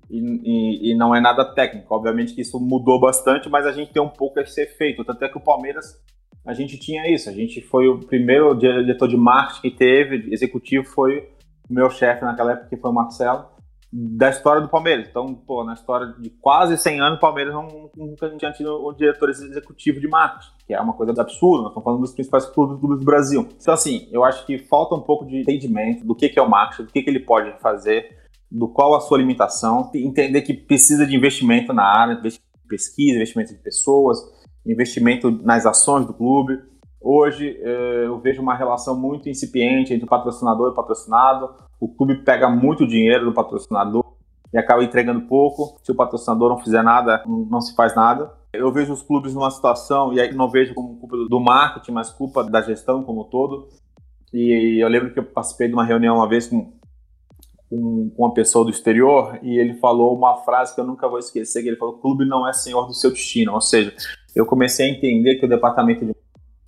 E, 0.09 0.17
e, 0.17 0.91
e, 0.91 0.95
não 0.95 1.13
é 1.13 1.21
nada 1.21 1.45
técnico. 1.45 1.93
Obviamente 1.93 2.33
que 2.33 2.41
isso 2.41 2.59
mudou 2.59 3.00
bastante, 3.00 3.48
mas 3.48 3.67
a 3.67 3.71
gente 3.71 3.93
tem 3.93 4.01
um 4.01 4.09
pouco 4.09 4.39
esse 4.39 4.62
efeito. 4.62 5.05
Tanto 5.05 5.24
é 5.24 5.29
que 5.29 5.38
o 5.38 5.41
Palmeiras, 5.41 6.01
a 6.43 6.53
gente 6.53 6.79
tinha 6.79 7.07
isso. 7.13 7.29
A 7.29 7.31
gente 7.31 7.62
foi 7.62 7.88
o 7.88 8.00
primeiro 8.00 8.55
diretor 8.55 9.07
de 9.07 9.15
marketing 9.15 9.62
que 9.62 9.71
teve, 9.71 10.33
executivo 10.33 10.83
foi 10.86 11.29
meu 11.69 11.89
chefe 11.89 12.23
naquela 12.23 12.53
época, 12.53 12.69
que 12.69 12.77
foi 12.77 12.89
o 12.89 12.93
Marcelo 12.93 13.60
da 13.91 14.29
história 14.29 14.62
do 14.62 14.69
Palmeiras. 14.69 15.08
Então, 15.10 15.34
pô, 15.34 15.63
na 15.63 15.73
história 15.73 16.13
de 16.19 16.29
quase 16.29 16.77
100 16.77 17.01
anos, 17.01 17.17
o 17.17 17.21
Palmeiras 17.21 17.53
nunca 17.95 18.29
tinha 18.38 18.51
tido 18.51 18.88
um 18.88 18.93
diretor 18.93 19.29
executivo 19.29 19.99
de 19.99 20.08
marketing, 20.08 20.51
que 20.67 20.73
é 20.73 20.79
uma 20.79 20.93
coisa 20.93 21.19
absurda. 21.19 21.63
Nós 21.63 21.71
estamos 21.71 21.84
falando 21.84 22.01
dos 22.01 22.13
principais 22.13 22.45
clubes, 22.45 22.79
do 22.79 23.05
Brasil. 23.05 23.47
Então, 23.60 23.73
assim, 23.73 24.08
eu 24.12 24.23
acho 24.23 24.45
que 24.45 24.60
falta 24.60 24.93
um 24.93 25.01
pouco 25.01 25.25
de 25.25 25.41
entendimento 25.41 26.05
do 26.05 26.13
que, 26.13 26.32
é 26.36 26.41
o 26.41 26.49
marketing, 26.49 26.84
do 26.84 26.91
que, 26.91 27.03
ele 27.08 27.19
pode 27.19 27.60
fazer, 27.60 28.15
do 28.51 28.67
qual 28.67 28.93
a 28.95 29.01
sua 29.01 29.17
limitação, 29.17 29.89
entender 29.95 30.43
que 30.43 30.53
precisa 30.53 31.05
de 31.05 31.15
investimento 31.15 31.73
na 31.73 31.84
área, 31.84 32.13
investimento 32.13 32.47
em 32.63 32.67
pesquisa, 32.67 33.15
investimento 33.15 33.53
em 33.53 33.58
pessoas, 33.58 34.19
investimento 34.65 35.32
nas 35.32 35.65
ações 35.65 36.05
do 36.05 36.13
clube. 36.13 36.60
Hoje 37.01 37.57
eh, 37.62 38.03
eu 38.05 38.19
vejo 38.19 38.41
uma 38.41 38.55
relação 38.55 38.99
muito 38.99 39.29
incipiente 39.29 39.93
entre 39.93 40.05
o 40.05 40.09
patrocinador 40.09 40.67
e 40.67 40.71
o 40.71 40.75
patrocinado. 40.75 41.49
O 41.79 41.88
clube 41.88 42.23
pega 42.23 42.49
muito 42.49 42.85
dinheiro 42.85 43.25
do 43.25 43.33
patrocinador 43.33 44.03
e 44.53 44.57
acaba 44.57 44.83
entregando 44.83 45.21
pouco. 45.21 45.79
Se 45.83 45.91
o 45.91 45.95
patrocinador 45.95 46.49
não 46.49 46.59
fizer 46.59 46.83
nada, 46.83 47.23
não 47.25 47.62
se 47.62 47.73
faz 47.75 47.95
nada. 47.95 48.31
Eu 48.51 48.71
vejo 48.71 48.91
os 48.91 49.01
clubes 49.01 49.33
numa 49.33 49.51
situação, 49.51 50.12
e 50.12 50.19
aí 50.19 50.33
não 50.33 50.49
vejo 50.49 50.73
como 50.73 50.97
culpa 50.97 51.15
do 51.15 51.39
marketing, 51.39 51.91
mas 51.91 52.09
culpa 52.09 52.43
da 52.43 52.62
gestão 52.62 53.03
como 53.03 53.21
um 53.21 53.25
todo. 53.25 53.69
E 54.33 54.83
eu 54.83 54.88
lembro 54.89 55.13
que 55.13 55.19
eu 55.19 55.23
participei 55.23 55.67
de 55.67 55.73
uma 55.73 55.85
reunião 55.85 56.15
uma 56.15 56.27
vez 56.27 56.47
com, 56.47 56.73
com, 57.69 58.12
uma 58.17 58.33
pessoa 58.33 58.65
do 58.65 58.71
exterior 58.71 59.39
e 59.41 59.57
ele 59.57 59.75
falou 59.75 60.15
uma 60.15 60.38
frase 60.38 60.73
que 60.73 60.81
eu 60.81 60.85
nunca 60.85 61.07
vou 61.07 61.19
esquecer, 61.19 61.62
que 61.62 61.69
ele 61.69 61.77
falou, 61.77 61.99
clube 61.99 62.25
não 62.25 62.47
é 62.47 62.53
senhor 62.53 62.88
do 62.88 62.93
seu 62.93 63.12
destino. 63.12 63.53
Ou 63.53 63.62
seja, 63.62 63.93
eu 64.35 64.45
comecei 64.45 64.88
a 64.88 64.89
entender 64.89 65.35
que 65.35 65.45
o 65.45 65.49
departamento 65.49 66.05
de 66.05 66.13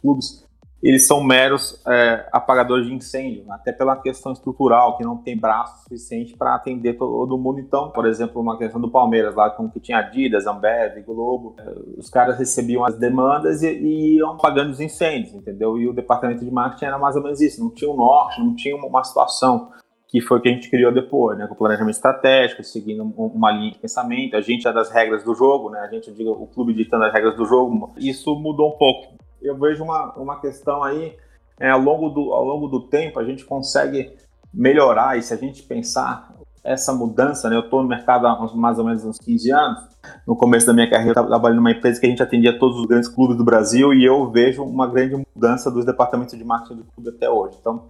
clubes 0.02 0.46
eles 0.82 1.06
são 1.06 1.24
meros 1.24 1.80
é, 1.88 2.28
apagadores 2.32 2.88
de 2.88 2.94
incêndio, 2.94 3.46
até 3.52 3.72
pela 3.72 3.96
questão 3.96 4.32
estrutural, 4.32 4.98
que 4.98 5.04
não 5.04 5.16
tem 5.16 5.38
braço 5.38 5.84
suficiente 5.84 6.36
para 6.36 6.56
atender 6.56 6.98
todo 6.98 7.38
mundo. 7.38 7.60
Então, 7.60 7.92
por 7.92 8.08
exemplo, 8.08 8.42
uma 8.42 8.58
questão 8.58 8.82
do 8.82 8.90
Palmeiras, 8.90 9.36
lá 9.36 9.52
que 9.52 9.80
tinha 9.80 10.00
Adidas, 10.00 10.48
Ambev, 10.48 11.04
Globo, 11.06 11.56
é, 11.60 12.00
os 12.00 12.10
caras 12.10 12.40
recebiam 12.40 12.84
as 12.84 12.98
demandas 12.98 13.62
e, 13.62 13.72
e 13.72 14.18
iam 14.18 14.38
pagando 14.38 14.72
os 14.72 14.80
incêndios, 14.80 15.36
entendeu? 15.36 15.78
E 15.78 15.88
o 15.88 15.94
departamento 15.94 16.44
de 16.44 16.50
marketing 16.50 16.86
era 16.86 16.98
mais 16.98 17.16
ou 17.16 17.22
menos 17.22 17.40
isso, 17.42 17.64
não 17.64 17.70
tinha 17.70 17.92
um 17.92 17.96
norte, 17.96 18.40
não 18.40 18.56
tinha 18.56 18.76
uma 18.76 19.04
situação 19.04 19.70
que 20.08 20.20
foi 20.20 20.40
o 20.40 20.42
que 20.42 20.50
a 20.50 20.52
gente 20.52 20.70
criou 20.70 20.92
depois, 20.92 21.38
né, 21.38 21.48
com 21.48 21.56
planejamento 21.56 21.96
estratégico, 21.96 22.62
seguindo 22.66 23.02
uma 23.02 23.50
linha 23.50 23.72
de 23.72 23.80
pensamento, 23.80 24.36
a 24.36 24.42
gente 24.42 24.68
é 24.68 24.74
das 24.74 24.92
regras 24.92 25.24
do 25.24 25.34
jogo, 25.34 25.70
né, 25.70 25.80
a 25.80 25.88
gente, 25.88 26.12
diga, 26.12 26.32
o 26.32 26.48
clube 26.48 26.74
ditando 26.74 27.06
as 27.06 27.14
regras 27.14 27.34
do 27.38 27.46
jogo, 27.46 27.94
isso 27.98 28.36
mudou 28.36 28.74
um 28.74 28.78
pouco 28.78 29.21
eu 29.42 29.58
vejo 29.58 29.84
uma, 29.84 30.14
uma 30.14 30.40
questão 30.40 30.84
aí, 30.84 31.18
é, 31.60 31.70
ao, 31.70 31.80
longo 31.80 32.10
do, 32.10 32.34
ao 32.34 32.44
longo 32.44 32.68
do 32.68 32.88
tempo, 32.88 33.20
a 33.20 33.24
gente 33.24 33.46
consegue 33.46 34.16
melhorar, 34.54 35.18
e 35.18 35.22
se 35.22 35.34
a 35.34 35.38
gente 35.38 35.64
pensar 35.64 36.32
essa 36.64 36.94
mudança, 36.94 37.50
né? 37.50 37.56
Eu 37.56 37.62
estou 37.62 37.82
no 37.82 37.88
mercado 37.88 38.28
há 38.28 38.56
mais 38.56 38.78
ou 38.78 38.86
menos 38.86 39.04
uns 39.04 39.18
15 39.18 39.52
anos. 39.52 39.90
No 40.26 40.36
começo 40.36 40.68
da 40.68 40.74
minha 40.74 40.90
carreira, 40.90 41.20
eu 41.20 41.28
trabalhei 41.28 41.56
numa 41.56 41.72
empresa 41.72 42.00
que 42.00 42.06
a 42.06 42.10
gente 42.10 42.22
atendia 42.22 42.58
todos 42.58 42.80
os 42.80 42.86
grandes 42.86 43.10
clubes 43.10 43.38
do 43.38 43.44
Brasil 43.44 43.94
e 43.94 44.06
eu 44.06 44.30
vejo 44.30 44.64
uma 44.64 44.88
grande 44.88 45.16
mudança 45.16 45.72
dos 45.72 45.86
departamentos 45.86 46.38
de 46.38 46.44
marketing 46.44 46.82
do 46.82 46.84
clube 46.86 47.10
até 47.10 47.30
hoje. 47.30 47.58
Então, 47.60 47.90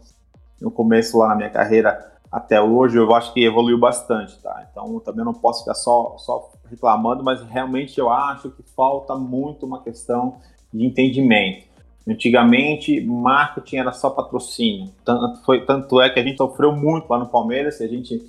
no 0.61 0.71
começo 0.71 1.17
lá 1.17 1.29
na 1.29 1.35
minha 1.35 1.49
carreira 1.49 2.11
até 2.31 2.61
hoje, 2.61 2.97
eu 2.97 3.13
acho 3.13 3.33
que 3.33 3.43
evoluiu 3.43 3.77
bastante, 3.77 4.41
tá? 4.41 4.65
Então, 4.71 4.99
também 4.99 5.25
não 5.25 5.33
posso 5.33 5.61
ficar 5.61 5.73
só, 5.73 6.15
só 6.17 6.51
reclamando, 6.69 7.23
mas 7.23 7.41
realmente 7.41 7.99
eu 7.99 8.09
acho 8.09 8.49
que 8.51 8.63
falta 8.73 9.15
muito 9.15 9.65
uma 9.65 9.83
questão 9.83 10.37
de 10.73 10.85
entendimento. 10.85 11.69
Antigamente, 12.07 12.99
marketing 13.01 13.77
era 13.77 13.91
só 13.91 14.09
patrocínio. 14.09 14.89
Tanto, 15.05 15.43
foi, 15.45 15.65
tanto 15.65 16.01
é 16.01 16.09
que 16.09 16.19
a 16.19 16.23
gente 16.23 16.37
sofreu 16.37 16.71
muito 16.75 17.09
lá 17.09 17.19
no 17.19 17.29
Palmeiras, 17.29 17.79
a 17.79 17.87
gente 17.87 18.19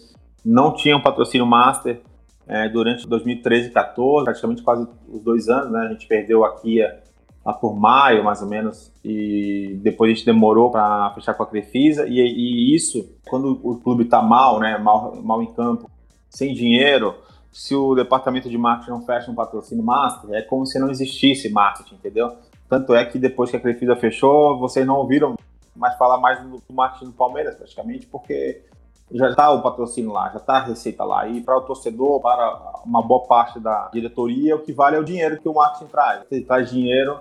não 0.45 0.75
tinha 0.75 0.97
um 0.97 1.03
patrocínio 1.03 1.47
master 1.47 2.01
é, 2.47 2.69
durante 2.69 3.07
2013 3.07 3.69
e 3.69 3.73
2014, 3.73 4.25
praticamente 4.25 4.63
quase 4.63 4.87
os 5.09 5.23
dois 5.23 5.49
anos, 5.49 5.73
né? 5.73 5.87
A 5.87 5.93
gente 5.93 6.07
perdeu 6.07 6.45
a 6.45 6.61
Kia 6.61 7.03
lá 7.45 7.53
por 7.53 7.75
maio, 7.75 8.23
mais 8.23 8.41
ou 8.41 8.49
menos, 8.49 8.93
e 9.05 9.79
depois 9.83 10.11
a 10.11 10.15
gente 10.15 10.27
demorou 10.27 10.71
para 10.71 11.13
fechar 11.15 11.35
com 11.35 11.43
a 11.43 11.47
Crefisa, 11.47 12.07
e, 12.07 12.21
e, 12.21 12.75
isso, 12.75 13.17
quando 13.29 13.59
o 13.63 13.81
clube 13.81 14.05
está 14.05 14.23
mal, 14.23 14.61
né, 14.61 14.79
mal, 14.79 15.17
mal 15.17 15.43
em 15.43 15.53
campo, 15.53 15.91
sem 16.31 16.55
dinheiro, 16.55 17.15
se 17.53 17.75
o 17.75 17.95
departamento 17.95 18.49
de 18.49 18.57
marketing 18.57 18.91
não 18.91 19.03
fecha 19.03 19.31
um 19.31 19.35
patrocínio 19.35 19.85
master, 19.85 20.35
é 20.35 20.43
como 20.43 20.65
se 20.65 20.79
não 20.79 20.91
existisse 20.91 21.51
marketing, 21.51 21.97
entendeu? 21.97 22.37
Tanto 22.69 22.95
é 22.95 23.05
que 23.05 23.19
depois 23.19 23.51
que 23.51 23.57
a 23.57 23.61
Crefisa 23.61 23.95
fechou, 23.95 24.59
vocês 24.59 24.87
não 24.87 24.97
ouviram 24.97 25.37
mais 25.77 25.97
falar 25.97 26.19
mais 26.19 26.41
do 26.41 26.63
marketing 26.73 27.07
do 27.07 27.13
Palmeiras, 27.13 27.55
praticamente, 27.55 28.07
porque 28.07 28.63
já 29.11 29.29
está 29.29 29.51
o 29.51 29.61
patrocínio 29.61 30.11
lá, 30.11 30.31
já 30.31 30.39
está 30.39 30.55
a 30.55 30.63
receita 30.63 31.05
lá. 31.05 31.29
E 31.29 31.43
para 31.43 31.57
o 31.57 31.61
torcedor, 31.61 32.21
para 32.21 32.81
uma 32.85 33.03
boa 33.03 33.27
parte 33.27 33.61
da 33.61 33.91
diretoria, 33.93 34.57
o 34.57 34.61
que 34.61 34.73
vale 34.73 34.97
é 34.97 34.99
o 34.99 35.05
dinheiro 35.05 35.39
que 35.39 35.49
o 35.49 35.55
marketing 35.55 35.91
traz. 35.91 36.27
Se 36.29 36.41
traz 36.41 36.71
dinheiro, 36.71 37.21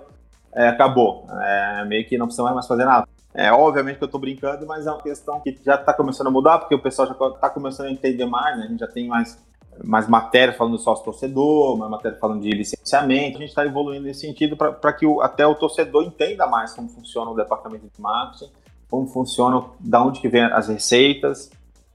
é, 0.54 0.68
acabou. 0.68 1.26
É, 1.30 1.84
meio 1.84 2.06
que 2.06 2.16
não 2.16 2.26
precisa 2.26 2.50
mais 2.50 2.66
fazer 2.66 2.86
nada. 2.86 3.06
É, 3.34 3.50
obviamente 3.52 3.96
que 3.96 4.04
eu 4.04 4.06
estou 4.06 4.20
brincando, 4.20 4.66
mas 4.66 4.86
é 4.86 4.90
uma 4.90 5.00
questão 5.00 5.40
que 5.40 5.58
já 5.64 5.74
está 5.74 5.92
começando 5.92 6.26
a 6.26 6.30
mudar, 6.30 6.58
porque 6.58 6.74
o 6.74 6.78
pessoal 6.78 7.08
já 7.08 7.14
está 7.28 7.50
começando 7.50 7.86
a 7.86 7.90
entender 7.90 8.26
mais, 8.26 8.58
né? 8.58 8.64
A 8.64 8.68
gente 8.68 8.80
já 8.80 8.88
tem 8.88 9.06
mais 9.08 9.38
mais 9.84 10.08
matéria 10.08 10.52
falando 10.52 10.76
do 10.76 10.78
sócio 10.78 11.04
torcedor, 11.04 11.76
mais 11.78 11.90
matéria 11.90 12.18
falando 12.18 12.42
de 12.42 12.50
licenciamento. 12.50 13.36
A 13.36 13.40
gente 13.40 13.50
está 13.50 13.64
evoluindo 13.64 14.04
nesse 14.04 14.20
sentido 14.20 14.56
para 14.56 14.92
que 14.92 15.06
o, 15.06 15.20
até 15.20 15.46
o 15.46 15.54
torcedor 15.54 16.04
entenda 16.04 16.46
mais 16.46 16.72
como 16.74 16.88
funciona 16.88 17.30
o 17.30 17.34
departamento 17.34 17.84
de 17.84 18.00
marketing, 18.00 18.50
como 18.88 19.06
funciona, 19.06 19.64
da 19.80 20.04
onde 20.04 20.20
que 20.20 20.28
vem 20.28 20.42
as 20.42 20.68
receitas. 20.68 21.50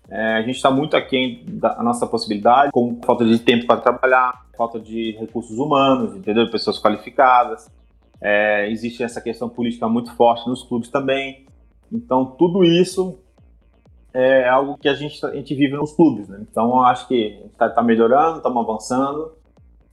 É, 0.10 0.36
a 0.36 0.42
gente 0.42 0.56
está 0.56 0.72
muito 0.72 0.96
aquém 0.96 1.44
da 1.46 1.82
nossa 1.84 2.08
possibilidade, 2.08 2.72
com 2.72 3.00
falta 3.06 3.26
de 3.26 3.40
tempo 3.40 3.68
para 3.68 3.82
trabalhar, 3.82 4.46
falta 4.58 4.80
de 4.80 5.12
recursos 5.20 5.58
humanos, 5.58 6.16
entendeu? 6.16 6.50
Pessoas 6.50 6.80
qualificadas. 6.80 7.70
É, 8.20 8.70
existe 8.72 9.04
essa 9.04 9.22
questão 9.22 9.48
política 9.48 9.88
muito 9.88 10.12
forte 10.16 10.48
nos 10.48 10.64
clubes 10.64 10.90
também. 10.90 11.46
Então, 11.92 12.26
tudo 12.26 12.64
isso 12.64 13.20
é 14.18 14.50
algo 14.50 14.78
que 14.78 14.90
a 14.90 14.96
gente, 14.96 15.24
a 15.24 15.32
gente 15.32 15.54
vive 15.54 15.76
nos 15.76 15.94
clubes, 15.94 16.28
né? 16.28 16.40
Então, 16.50 16.70
eu 16.70 16.82
acho 16.82 17.08
que 17.08 17.40
está 17.52 17.70
tá 17.70 17.84
melhorando, 17.84 18.38
estamos 18.38 18.64
avançando, 18.64 19.34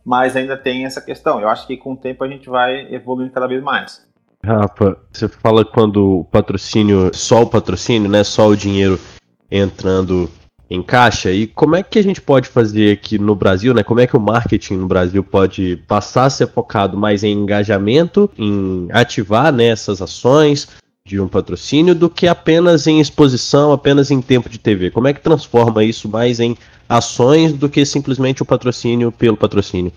mas 0.03 0.35
ainda 0.35 0.57
tem 0.57 0.87
essa 0.87 1.01
questão. 1.03 1.41
Eu 1.41 1.49
acho 1.49 1.67
que 1.67 1.77
com 1.77 1.93
o 1.93 1.97
tempo 1.97 2.25
a 2.25 2.29
gente 2.29 2.49
vai 2.49 2.93
evoluindo 2.95 3.33
cada 3.33 3.47
vez 3.47 3.63
mais. 3.63 4.07
Rafa, 4.43 4.97
você 5.13 5.29
fala 5.29 5.63
quando 5.63 6.21
o 6.21 6.25
patrocínio, 6.25 7.11
só 7.15 7.43
o 7.43 7.47
patrocínio, 7.47 8.11
né? 8.11 8.25
Só 8.25 8.49
o 8.49 8.57
dinheiro 8.57 8.99
entrando 9.51 10.31
em 10.71 10.83
caixa. 10.83 11.31
E 11.31 11.47
como 11.47 11.77
é 11.77 11.83
que 11.83 11.99
a 11.99 12.03
gente 12.03 12.23
pode 12.23 12.49
fazer 12.49 12.93
aqui 12.93 13.19
no 13.19 13.35
Brasil, 13.35 13.75
né? 13.75 13.83
Como 13.83 14.01
é 14.01 14.07
que 14.07 14.17
o 14.17 14.21
marketing 14.21 14.77
no 14.77 14.87
Brasil 14.87 15.23
pode 15.23 15.77
passar 15.87 16.25
a 16.25 16.31
ser 16.31 16.49
focado 16.49 16.97
mais 16.97 17.23
em 17.23 17.33
engajamento, 17.33 18.31
em 18.39 18.89
ativar 18.91 19.53
né, 19.53 19.67
essas 19.67 20.01
ações 20.01 20.83
de 21.07 21.21
um 21.21 21.29
patrocínio, 21.29 21.95
do 21.95 22.09
que 22.09 22.27
apenas 22.27 22.87
em 22.87 22.99
exposição, 22.99 23.73
apenas 23.73 24.11
em 24.11 24.23
tempo 24.23 24.49
de 24.49 24.59
TV? 24.59 24.91
Como 24.91 25.07
é 25.07 25.13
que 25.13 25.21
transforma 25.21 25.85
isso 25.85 26.09
mais 26.09 26.41
em 26.41 26.57
ações 26.89 27.53
do 27.53 27.69
que 27.69 27.85
simplesmente 27.85 28.43
o 28.43 28.47
patrocínio 28.47 29.13
pelo 29.13 29.37
patrocínio? 29.37 29.93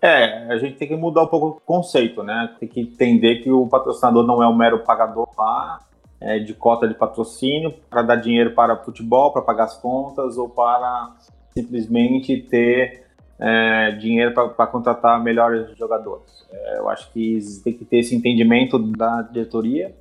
É, 0.00 0.46
a 0.46 0.56
gente 0.58 0.76
tem 0.76 0.86
que 0.86 0.94
mudar 0.94 1.24
um 1.24 1.26
pouco 1.26 1.48
o 1.48 1.60
conceito, 1.60 2.22
né? 2.22 2.48
Tem 2.60 2.68
que 2.68 2.80
entender 2.80 3.42
que 3.42 3.50
o 3.50 3.66
patrocinador 3.66 4.24
não 4.24 4.40
é 4.40 4.46
um 4.46 4.54
mero 4.54 4.78
pagador 4.84 5.28
lá, 5.36 5.80
é, 6.20 6.38
de 6.38 6.54
cota 6.54 6.86
de 6.86 6.94
patrocínio 6.94 7.74
para 7.90 8.02
dar 8.02 8.14
dinheiro 8.14 8.52
para 8.52 8.76
futebol, 8.76 9.32
para 9.32 9.42
pagar 9.42 9.64
as 9.64 9.76
contas 9.78 10.38
ou 10.38 10.48
para 10.48 11.12
simplesmente 11.52 12.40
ter 12.42 13.02
é, 13.36 13.90
dinheiro 13.98 14.32
para 14.32 14.66
contratar 14.68 15.20
melhores 15.20 15.76
jogadores. 15.76 16.46
É, 16.52 16.78
eu 16.78 16.88
acho 16.88 17.10
que 17.12 17.40
tem 17.64 17.72
que 17.72 17.84
ter 17.84 17.98
esse 17.98 18.14
entendimento 18.14 18.78
da 18.78 19.22
diretoria 19.22 19.92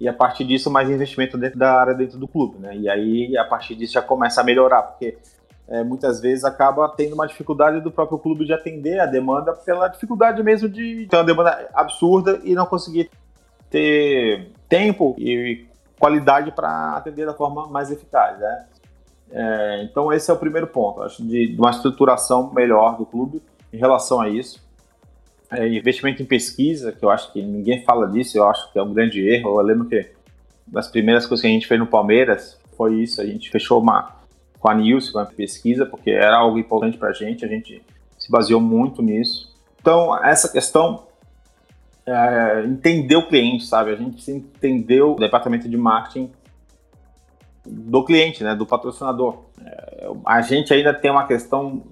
e 0.00 0.08
a 0.08 0.12
partir 0.12 0.44
disso 0.44 0.70
mais 0.70 0.90
investimento 0.90 1.38
dentro 1.38 1.58
da 1.58 1.72
área 1.72 1.94
dentro 1.94 2.18
do 2.18 2.28
clube, 2.28 2.58
né? 2.58 2.76
E 2.76 2.88
aí 2.88 3.36
a 3.36 3.44
partir 3.44 3.74
disso 3.74 3.94
já 3.94 4.02
começa 4.02 4.40
a 4.40 4.44
melhorar, 4.44 4.82
porque 4.82 5.16
é, 5.68 5.82
muitas 5.82 6.20
vezes 6.20 6.44
acaba 6.44 6.88
tendo 6.88 7.14
uma 7.14 7.26
dificuldade 7.26 7.80
do 7.80 7.90
próprio 7.90 8.18
clube 8.18 8.44
de 8.44 8.52
atender 8.52 9.00
a 9.00 9.06
demanda 9.06 9.52
pela 9.52 9.88
dificuldade 9.88 10.42
mesmo 10.42 10.68
de 10.68 11.06
ter 11.10 11.16
uma 11.16 11.24
demanda 11.24 11.68
absurda 11.74 12.40
e 12.44 12.54
não 12.54 12.66
conseguir 12.66 13.10
ter 13.70 14.52
tempo 14.68 15.14
e 15.18 15.66
qualidade 15.98 16.52
para 16.52 16.96
atender 16.96 17.26
da 17.26 17.34
forma 17.34 17.66
mais 17.66 17.90
eficaz, 17.90 18.38
né? 18.38 18.66
É, 19.30 19.82
então 19.82 20.12
esse 20.12 20.30
é 20.30 20.34
o 20.34 20.36
primeiro 20.36 20.68
ponto, 20.68 21.02
acho 21.02 21.22
de, 21.24 21.48
de, 21.48 21.58
uma 21.58 21.70
estruturação 21.70 22.52
melhor 22.52 22.96
do 22.96 23.04
clube 23.04 23.42
em 23.72 23.76
relação 23.76 24.20
a 24.20 24.28
isso. 24.28 24.64
É, 25.50 25.68
investimento 25.68 26.22
em 26.22 26.26
pesquisa, 26.26 26.90
que 26.90 27.04
eu 27.04 27.10
acho 27.10 27.32
que 27.32 27.40
ninguém 27.40 27.84
fala 27.84 28.08
disso, 28.08 28.36
eu 28.36 28.48
acho 28.48 28.72
que 28.72 28.78
é 28.78 28.82
um 28.82 28.92
grande 28.92 29.20
erro. 29.20 29.60
Eu 29.60 29.64
lembro 29.64 29.86
que 29.86 30.10
das 30.66 30.88
primeiras 30.88 31.24
coisas 31.26 31.42
que 31.42 31.46
a 31.46 31.50
gente 31.50 31.66
fez 31.66 31.78
no 31.78 31.86
Palmeiras 31.86 32.58
foi 32.76 32.96
isso, 32.96 33.20
a 33.20 33.24
gente 33.24 33.48
fechou 33.50 33.80
uma 33.80 34.16
com 34.58 34.68
a 34.68 34.74
Nilce, 34.74 35.12
com 35.12 35.18
a 35.18 35.26
pesquisa, 35.26 35.86
porque 35.86 36.10
era 36.10 36.36
algo 36.36 36.58
importante 36.58 36.98
para 36.98 37.10
a 37.10 37.12
gente, 37.12 37.44
a 37.44 37.48
gente 37.48 37.82
se 38.18 38.30
baseou 38.30 38.60
muito 38.60 39.00
nisso. 39.02 39.54
Então, 39.80 40.16
essa 40.24 40.48
questão 40.48 41.06
é, 42.06 42.64
entender 42.64 43.16
o 43.16 43.26
cliente, 43.26 43.66
sabe? 43.66 43.90
A 43.90 43.96
gente 43.96 44.30
entendeu 44.30 45.12
o 45.12 45.16
departamento 45.16 45.68
de 45.68 45.76
marketing 45.76 46.30
do 47.64 48.04
cliente, 48.04 48.44
né? 48.44 48.54
Do 48.54 48.64
patrocinador. 48.64 49.44
É, 49.64 50.08
a 50.24 50.40
gente 50.40 50.72
ainda 50.72 50.94
tem 50.94 51.10
uma 51.10 51.26
questão, 51.26 51.82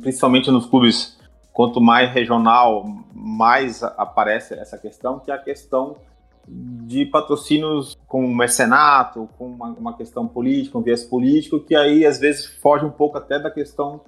principalmente 0.00 0.50
nos 0.50 0.66
clubes, 0.66 1.15
quanto 1.56 1.80
mais 1.80 2.12
regional, 2.12 2.84
mais 3.14 3.82
aparece 3.82 4.52
essa 4.52 4.76
questão, 4.76 5.18
que 5.18 5.30
é 5.30 5.34
a 5.34 5.38
questão 5.38 5.96
de 6.46 7.06
patrocínios 7.06 7.96
com 8.06 8.28
mecenato, 8.28 9.26
com 9.38 9.46
uma, 9.46 9.68
uma, 9.68 9.96
questão 9.96 10.28
política, 10.28 10.76
um 10.76 10.82
viés 10.82 11.02
político, 11.02 11.58
que 11.58 11.74
aí 11.74 12.04
às 12.04 12.18
vezes 12.18 12.44
foge 12.60 12.84
um 12.84 12.90
pouco 12.90 13.16
até 13.16 13.38
da 13.38 13.50
questão 13.50 14.02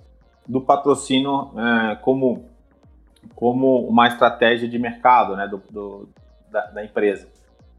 do 0.46 0.60
patrocínio 0.60 1.50
é, 1.56 1.96
como 1.96 2.44
como 3.34 3.88
uma 3.88 4.08
estratégia 4.08 4.68
de 4.68 4.78
mercado 4.78 5.34
né, 5.34 5.48
do, 5.48 5.62
do 5.70 6.08
da, 6.50 6.66
da, 6.66 6.84
empresa. 6.84 7.28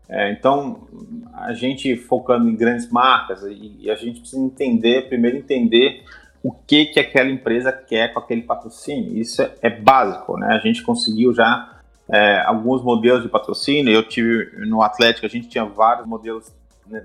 É, 0.08 0.32
então, 0.32 0.88
a 1.32 1.54
gente 1.54 1.96
focando 1.96 2.50
em 2.50 2.56
grandes 2.56 2.90
marcas, 2.90 3.44
e, 3.44 3.76
e, 3.82 3.92
a 3.92 3.96
gente 3.96 4.22
precisa 4.22 4.42
entender, 4.42 5.08
primeiro 5.08 5.38
entender 5.38 6.04
o 6.44 6.52
que, 6.52 6.86
que 6.86 7.00
aquela 7.00 7.30
empresa 7.30 7.72
quer 7.72 8.14
com 8.14 8.20
aquele 8.20 8.42
patrocínio. 8.42 9.18
Isso 9.18 9.42
é, 9.62 9.70
básico, 9.70 10.38
né? 10.38 10.56
A 10.56 10.60
gente 10.60 10.84
conseguiu 10.84 11.34
já 11.34 11.80
é, 12.10 12.42
alguns 12.46 12.84
modelos 12.84 13.24
de 13.24 13.30
patrocínio. 13.30 13.94
Eu 13.94 14.08
tive 14.08 14.66
no 14.66 14.82
Atlético, 14.82 15.26
a 15.26 15.30
gente 15.30 15.48
tinha 15.48 15.66
vários 15.66 16.08
modelos 16.08 16.52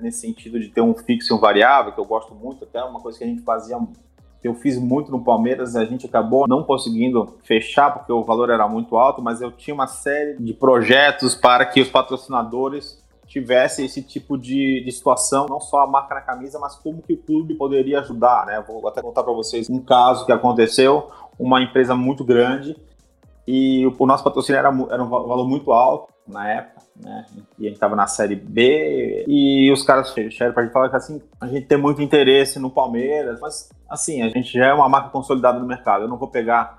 nesse 0.00 0.20
sentido 0.20 0.58
de 0.58 0.68
ter 0.68 0.80
um 0.80 0.94
fixo 0.94 1.32
e 1.32 1.36
um 1.36 1.38
variável, 1.38 1.92
que 1.92 2.00
eu 2.00 2.04
gosto 2.06 2.34
muito, 2.34 2.64
até 2.64 2.82
uma 2.82 3.00
coisa 3.00 3.18
que 3.18 3.24
a 3.24 3.26
gente 3.26 3.42
fazia 3.42 3.76
eu 4.44 4.54
fiz 4.54 4.78
muito 4.78 5.10
no 5.10 5.24
Palmeiras, 5.24 5.74
a 5.74 5.86
gente 5.86 6.04
acabou 6.04 6.46
não 6.46 6.62
conseguindo 6.62 7.38
fechar 7.44 7.90
porque 7.90 8.12
o 8.12 8.22
valor 8.22 8.50
era 8.50 8.68
muito 8.68 8.96
alto, 8.96 9.22
mas 9.22 9.40
eu 9.40 9.50
tinha 9.50 9.72
uma 9.72 9.86
série 9.86 10.34
de 10.34 10.52
projetos 10.52 11.34
para 11.34 11.64
que 11.64 11.80
os 11.80 11.88
patrocinadores 11.88 13.02
tivessem 13.26 13.86
esse 13.86 14.02
tipo 14.02 14.36
de, 14.36 14.82
de 14.84 14.92
situação, 14.92 15.46
não 15.46 15.60
só 15.60 15.80
a 15.80 15.86
marca 15.86 16.14
na 16.14 16.20
camisa, 16.20 16.58
mas 16.58 16.76
como 16.76 17.02
que 17.02 17.14
o 17.14 17.18
clube 17.18 17.54
poderia 17.54 18.00
ajudar, 18.00 18.46
né? 18.46 18.62
Vou 18.66 18.86
até 18.86 19.02
contar 19.02 19.22
para 19.22 19.32
vocês 19.32 19.68
um 19.70 19.80
caso 19.80 20.26
que 20.26 20.32
aconteceu, 20.32 21.10
uma 21.38 21.62
empresa 21.62 21.94
muito 21.94 22.24
grande 22.24 22.76
e 23.46 23.86
o, 23.86 23.94
o 23.98 24.06
nosso 24.06 24.24
patrocínio 24.24 24.58
era, 24.58 24.68
era 24.68 25.02
um 25.02 25.08
valor 25.08 25.48
muito 25.48 25.72
alto 25.72 26.12
na 26.26 26.50
época, 26.50 26.82
né? 26.96 27.26
E 27.58 27.64
a 27.64 27.68
gente 27.68 27.76
estava 27.76 27.94
na 27.94 28.06
Série 28.06 28.36
B 28.36 29.24
e 29.28 29.70
os 29.70 29.82
caras 29.82 30.10
fecharam 30.12 30.52
para 30.52 30.62
gente 30.62 30.72
falar 30.72 30.88
que 30.88 30.96
assim, 30.96 31.20
a 31.40 31.46
gente 31.46 31.66
tem 31.66 31.76
muito 31.76 32.00
interesse 32.00 32.58
no 32.58 32.70
Palmeiras, 32.70 33.40
mas 33.40 33.68
assim, 33.88 34.22
a 34.22 34.28
gente 34.28 34.52
já 34.52 34.66
é 34.66 34.72
uma 34.72 34.88
marca 34.88 35.10
consolidada 35.10 35.58
no 35.58 35.66
mercado. 35.66 36.04
Eu 36.04 36.08
não 36.08 36.16
vou 36.16 36.28
pegar 36.28 36.78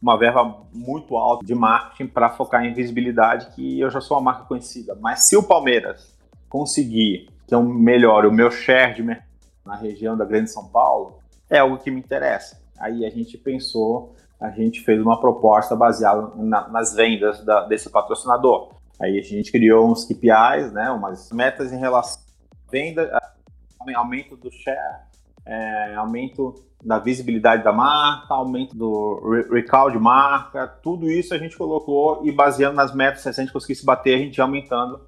uma 0.00 0.16
verba 0.16 0.62
muito 0.72 1.16
alta 1.16 1.44
de 1.44 1.54
marketing 1.54 2.06
para 2.08 2.30
focar 2.30 2.64
em 2.64 2.74
visibilidade, 2.74 3.54
que 3.54 3.80
eu 3.80 3.90
já 3.90 4.00
sou 4.00 4.16
uma 4.16 4.32
marca 4.32 4.44
conhecida. 4.44 4.96
Mas 5.00 5.28
se 5.28 5.36
o 5.36 5.42
Palmeiras 5.42 6.16
conseguir 6.48 7.28
que 7.46 7.54
eu 7.54 7.62
melhore 7.62 8.26
o 8.26 8.32
meu 8.32 8.50
share 8.50 8.94
de 8.94 9.02
mercado 9.02 9.26
na 9.64 9.76
região 9.76 10.16
da 10.16 10.24
Grande 10.24 10.50
São 10.50 10.68
Paulo, 10.68 11.18
é 11.50 11.58
algo 11.58 11.78
que 11.78 11.90
me 11.90 11.98
interessa. 12.00 12.60
Aí 12.78 13.04
a 13.04 13.10
gente 13.10 13.36
pensou 13.38 14.14
a 14.40 14.50
gente 14.50 14.82
fez 14.82 15.00
uma 15.00 15.18
proposta 15.18 15.74
baseada 15.74 16.30
na, 16.36 16.68
nas 16.68 16.94
vendas 16.94 17.42
da, 17.44 17.64
desse 17.66 17.90
patrocinador. 17.90 18.74
Aí 19.00 19.18
a 19.18 19.22
gente 19.22 19.50
criou 19.50 19.90
uns 19.90 20.04
KPIs, 20.04 20.72
né, 20.72 20.90
umas 20.90 21.30
metas 21.32 21.72
em 21.72 21.78
relação 21.78 22.22
à 22.22 22.70
venda, 22.70 23.20
aumento 23.94 24.36
do 24.36 24.50
share, 24.50 25.05
é, 25.46 25.94
aumento 25.94 26.54
da 26.84 26.98
visibilidade 26.98 27.64
da 27.64 27.72
marca, 27.72 28.34
aumento 28.34 28.76
do 28.76 29.20
recall 29.50 29.90
de 29.90 29.98
marca, 29.98 30.66
tudo 30.82 31.10
isso 31.10 31.34
a 31.34 31.38
gente 31.38 31.56
colocou 31.56 32.20
e 32.24 32.32
baseando 32.32 32.76
nas 32.76 32.94
metas, 32.94 33.22
se 33.22 33.28
a 33.28 33.32
gente 33.32 33.52
conseguisse 33.52 33.84
bater, 33.84 34.14
a 34.14 34.18
gente 34.18 34.36
ia 34.36 34.44
aumentando 34.44 35.00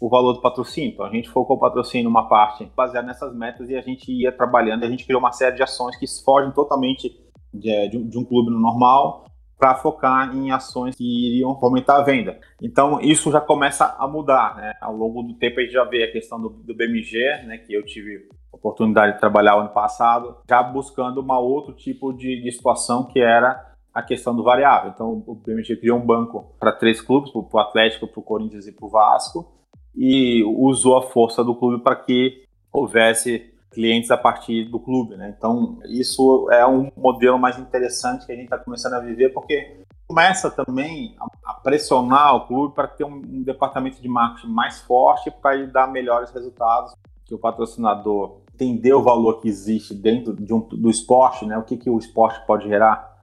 o 0.00 0.08
valor 0.08 0.32
do 0.32 0.40
patrocínio. 0.40 0.92
Então 0.92 1.06
a 1.06 1.10
gente 1.10 1.28
focou 1.28 1.56
o 1.56 1.60
patrocínio 1.60 2.04
numa 2.04 2.28
parte 2.28 2.64
baseada 2.76 3.06
nessas 3.06 3.34
metas 3.34 3.68
e 3.68 3.76
a 3.76 3.82
gente 3.82 4.10
ia 4.10 4.32
trabalhando, 4.32 4.84
a 4.84 4.88
gente 4.88 5.04
criou 5.04 5.20
uma 5.20 5.32
série 5.32 5.56
de 5.56 5.62
ações 5.62 5.96
que 5.96 6.06
fogem 6.24 6.50
totalmente 6.52 7.16
de, 7.52 7.70
é, 7.70 7.88
de, 7.88 8.02
de 8.02 8.18
um 8.18 8.24
clube 8.24 8.50
normal 8.50 9.26
para 9.62 9.76
focar 9.76 10.34
em 10.36 10.50
ações 10.50 10.96
que 10.96 11.04
iriam 11.04 11.56
aumentar 11.62 11.98
a 11.98 12.02
venda. 12.02 12.36
Então, 12.60 13.00
isso 13.00 13.30
já 13.30 13.40
começa 13.40 13.94
a 13.96 14.08
mudar, 14.08 14.56
né? 14.56 14.72
Ao 14.80 14.92
longo 14.92 15.22
do 15.22 15.34
tempo, 15.34 15.60
a 15.60 15.62
gente 15.62 15.72
já 15.72 15.84
vê 15.84 16.02
a 16.02 16.10
questão 16.10 16.40
do, 16.40 16.48
do 16.48 16.74
BMG, 16.74 17.44
né? 17.46 17.58
Que 17.58 17.72
eu 17.72 17.84
tive 17.84 18.28
oportunidade 18.52 19.14
de 19.14 19.20
trabalhar 19.20 19.54
ano 19.54 19.70
passado, 19.70 20.36
já 20.48 20.62
buscando 20.62 21.20
uma 21.20 21.38
outro 21.38 21.74
tipo 21.74 22.12
de, 22.12 22.42
de 22.42 22.52
situação 22.52 23.04
que 23.04 23.20
era 23.20 23.72
a 23.92 24.02
questão 24.02 24.34
do 24.34 24.42
variável. 24.42 24.90
Então, 24.94 25.22
o 25.26 25.34
BMG 25.34 25.76
criou 25.76 25.98
um 25.98 26.06
banco 26.06 26.54
para 26.58 26.72
três 26.72 27.00
clubes, 27.00 27.30
para 27.30 27.40
o 27.40 27.58
Atlético, 27.58 28.06
para 28.06 28.20
o 28.20 28.22
Corinthians 28.22 28.66
e 28.66 28.72
para 28.72 28.86
o 28.86 28.88
Vasco, 28.88 29.52
e 29.94 30.42
usou 30.44 30.96
a 30.96 31.02
força 31.02 31.44
do 31.44 31.54
clube 31.54 31.82
para 31.82 31.96
que 31.96 32.44
houvesse 32.72 33.52
clientes 33.70 34.10
a 34.10 34.16
partir 34.16 34.64
do 34.64 34.78
clube, 34.78 35.16
né? 35.16 35.34
Então, 35.36 35.78
isso 35.86 36.48
é 36.50 36.66
um 36.66 36.90
modelo 36.96 37.38
mais 37.38 37.58
interessante 37.58 38.26
que 38.26 38.32
a 38.32 38.34
gente 38.34 38.44
está 38.44 38.58
começando 38.58 38.94
a 38.94 39.00
viver, 39.00 39.30
porque 39.30 39.82
começa 40.06 40.50
também 40.50 41.16
a 41.44 41.54
pressionar 41.54 42.36
o 42.36 42.46
clube 42.46 42.74
para 42.74 42.86
ter 42.86 43.04
um, 43.04 43.42
departamento 43.42 44.00
de 44.00 44.08
marketing 44.08 44.52
mais 44.52 44.80
forte 44.82 45.30
para 45.30 45.66
dar 45.66 45.86
melhores 45.86 46.30
resultados, 46.30 46.94
que 47.24 47.34
o 47.34 47.38
patrocinador 47.38 48.41
entender 48.62 48.94
o 48.94 49.02
valor 49.02 49.40
que 49.40 49.48
existe 49.48 49.94
dentro 49.94 50.34
de 50.34 50.52
um, 50.52 50.60
do 50.60 50.90
esporte, 50.90 51.44
né? 51.44 51.56
O 51.58 51.62
que, 51.62 51.76
que 51.76 51.90
o 51.90 51.98
esporte 51.98 52.44
pode 52.46 52.68
gerar 52.68 53.20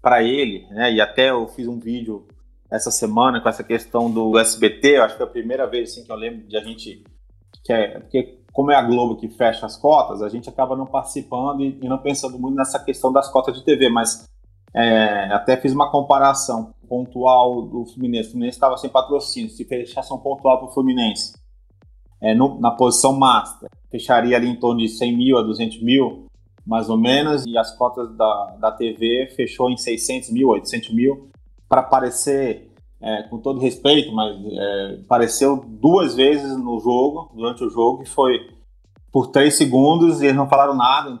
para 0.00 0.22
ele, 0.22 0.66
né? 0.70 0.92
E 0.92 1.00
até 1.00 1.30
eu 1.30 1.46
fiz 1.48 1.66
um 1.66 1.78
vídeo 1.78 2.26
essa 2.70 2.90
semana 2.90 3.40
com 3.40 3.48
essa 3.48 3.62
questão 3.62 4.10
do 4.10 4.38
SBT, 4.38 4.96
eu 4.96 5.02
acho 5.02 5.14
que 5.14 5.18
foi 5.18 5.26
a 5.26 5.30
primeira 5.30 5.66
vez 5.66 5.90
assim, 5.90 6.04
que 6.04 6.10
eu 6.10 6.16
lembro 6.16 6.46
de 6.46 6.56
a 6.56 6.60
gente 6.60 7.04
que 7.62 7.72
é 7.72 8.00
porque 8.00 8.38
como 8.52 8.70
é 8.70 8.76
a 8.76 8.82
Globo 8.82 9.16
que 9.16 9.28
fecha 9.28 9.66
as 9.66 9.76
cotas, 9.76 10.22
a 10.22 10.28
gente 10.28 10.48
acaba 10.48 10.76
não 10.76 10.86
participando 10.86 11.62
e, 11.62 11.78
e 11.82 11.88
não 11.88 11.98
pensando 11.98 12.38
muito 12.38 12.56
nessa 12.56 12.78
questão 12.78 13.12
das 13.12 13.30
cotas 13.30 13.56
de 13.56 13.64
TV, 13.64 13.88
mas 13.88 14.26
é, 14.74 15.32
até 15.32 15.56
fiz 15.56 15.72
uma 15.72 15.90
comparação 15.90 16.74
pontual 16.88 17.62
do 17.62 17.84
Fluminense. 17.86 18.28
O 18.28 18.32
Fluminense 18.32 18.56
estava 18.56 18.76
sem 18.76 18.90
patrocínio. 18.90 19.50
Se 19.50 19.64
fechasse 19.64 20.12
um 20.12 20.18
pontual 20.18 20.58
para 20.58 20.68
o 20.68 20.72
Fluminense 20.72 21.34
é, 22.22 22.34
no, 22.34 22.60
na 22.60 22.70
posição 22.70 23.12
master, 23.18 23.68
fecharia 23.90 24.36
ali 24.36 24.48
em 24.48 24.56
torno 24.56 24.80
de 24.80 24.88
100 24.88 25.16
mil 25.16 25.36
a 25.36 25.42
200 25.42 25.82
mil, 25.82 26.26
mais 26.64 26.88
ou 26.88 26.96
menos, 26.96 27.44
e 27.44 27.58
as 27.58 27.76
cotas 27.76 28.16
da, 28.16 28.56
da 28.60 28.70
TV 28.70 29.26
fechou 29.34 29.68
em 29.68 29.76
600 29.76 30.30
mil, 30.30 30.48
800 30.48 30.94
mil, 30.94 31.28
para 31.68 31.80
aparecer, 31.80 32.70
é, 33.00 33.24
com 33.24 33.38
todo 33.38 33.58
respeito, 33.58 34.12
mas 34.12 34.36
é, 34.36 35.00
apareceu 35.04 35.64
duas 35.66 36.14
vezes 36.14 36.56
no 36.56 36.78
jogo, 36.78 37.32
durante 37.34 37.64
o 37.64 37.70
jogo, 37.70 38.04
e 38.04 38.06
foi 38.06 38.38
por 39.10 39.26
três 39.26 39.56
segundos 39.58 40.22
e 40.22 40.26
eles 40.26 40.36
não 40.36 40.48
falaram 40.48 40.74
nada. 40.74 41.20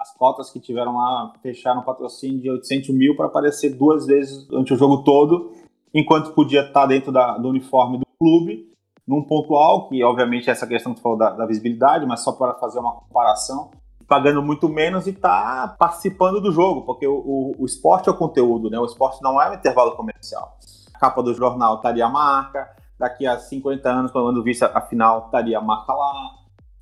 As 0.00 0.16
cotas 0.16 0.50
que 0.50 0.58
tiveram 0.58 0.96
lá 0.96 1.32
fecharam 1.42 1.82
patrocínio 1.82 2.40
de 2.40 2.50
800 2.50 2.88
mil 2.90 3.14
para 3.14 3.26
aparecer 3.26 3.76
duas 3.76 4.06
vezes 4.06 4.46
durante 4.46 4.72
o 4.72 4.76
jogo 4.76 5.04
todo, 5.04 5.52
enquanto 5.94 6.32
podia 6.32 6.62
estar 6.62 6.86
dentro 6.86 7.12
da, 7.12 7.36
do 7.36 7.48
uniforme 7.48 7.98
do 7.98 8.06
clube, 8.18 8.71
num 9.06 9.22
pontual, 9.22 9.88
que 9.88 10.02
obviamente 10.02 10.48
é 10.48 10.52
essa 10.52 10.66
questão 10.66 10.92
que 10.92 10.98
você 10.98 11.02
falou 11.02 11.18
da, 11.18 11.30
da 11.30 11.46
visibilidade, 11.46 12.06
mas 12.06 12.20
só 12.20 12.32
para 12.32 12.54
fazer 12.54 12.78
uma 12.78 12.92
comparação, 12.92 13.70
pagando 14.06 14.42
muito 14.42 14.68
menos 14.68 15.06
e 15.06 15.12
tá 15.12 15.74
participando 15.78 16.40
do 16.40 16.52
jogo, 16.52 16.82
porque 16.82 17.06
o, 17.06 17.14
o, 17.14 17.54
o, 17.58 17.66
esporte 17.66 18.08
é 18.08 18.12
o 18.12 18.16
conteúdo, 18.16 18.70
né? 18.70 18.78
O 18.78 18.84
esporte 18.84 19.22
não 19.22 19.40
é 19.40 19.50
um 19.50 19.54
intervalo 19.54 19.96
comercial. 19.96 20.58
A 20.94 20.98
capa 20.98 21.22
do 21.22 21.34
jornal 21.34 21.76
estaria 21.76 22.06
a 22.06 22.08
marca, 22.08 22.70
daqui 22.98 23.26
a 23.26 23.38
50 23.38 23.88
anos, 23.88 24.12
quando 24.12 24.42
visse 24.42 24.64
a 24.64 24.80
final, 24.82 25.26
estaria 25.26 25.58
a 25.58 25.62
marca 25.62 25.92
lá. 25.92 26.12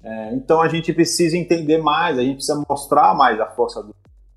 É, 0.02 0.34
então 0.34 0.60
a 0.60 0.68
gente 0.68 0.92
precisa 0.92 1.36
entender 1.36 1.78
mais, 1.78 2.18
a 2.18 2.22
gente 2.22 2.36
precisa 2.36 2.62
mostrar 2.68 3.14
mais 3.14 3.40
a 3.40 3.46
força 3.46 3.82
do, 3.82 3.94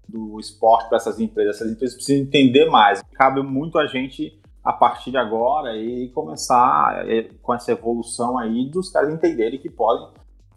do 0.08 0.40
esporte 0.40 0.88
para 0.88 0.98
essas 0.98 1.20
empresas. 1.20 1.56
Essas 1.56 1.72
empresas 1.72 1.96
precisam 1.96 2.24
entender 2.24 2.70
mais. 2.70 3.02
Cabe 3.14 3.42
muito 3.42 3.78
a 3.78 3.88
gente 3.88 4.40
a 4.64 4.72
partir 4.72 5.12
de 5.12 5.18
agora 5.18 5.76
e 5.76 6.10
começar 6.10 7.08
é, 7.10 7.30
com 7.42 7.54
essa 7.54 7.72
evolução 7.72 8.38
aí 8.38 8.70
dos 8.70 8.90
caras 8.90 9.14
entenderem 9.14 9.60
que 9.60 9.70
podem 9.70 10.08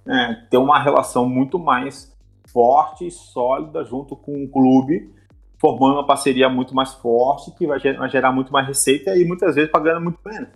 é, 0.07 0.35
ter 0.49 0.59
uma 0.59 0.79
relação 0.79 1.29
muito 1.29 1.59
mais 1.59 2.15
forte 2.53 3.07
e 3.07 3.11
sólida 3.11 3.85
junto 3.85 4.15
com 4.15 4.45
o 4.45 4.49
clube, 4.49 5.13
formando 5.61 5.95
uma 5.95 6.07
parceria 6.07 6.49
muito 6.49 6.75
mais 6.75 6.95
forte 6.95 7.51
que 7.53 7.67
vai 7.67 7.81
gerar, 7.81 8.09
vai 8.09 8.33
muito 8.33 8.53
mais 8.53 8.67
receita 8.67 9.17
e 9.17 9.25
muitas 9.25 9.55
vezes 9.57 9.71
pagando 9.71 10.01
muito 10.01 10.21
menos. 10.25 10.49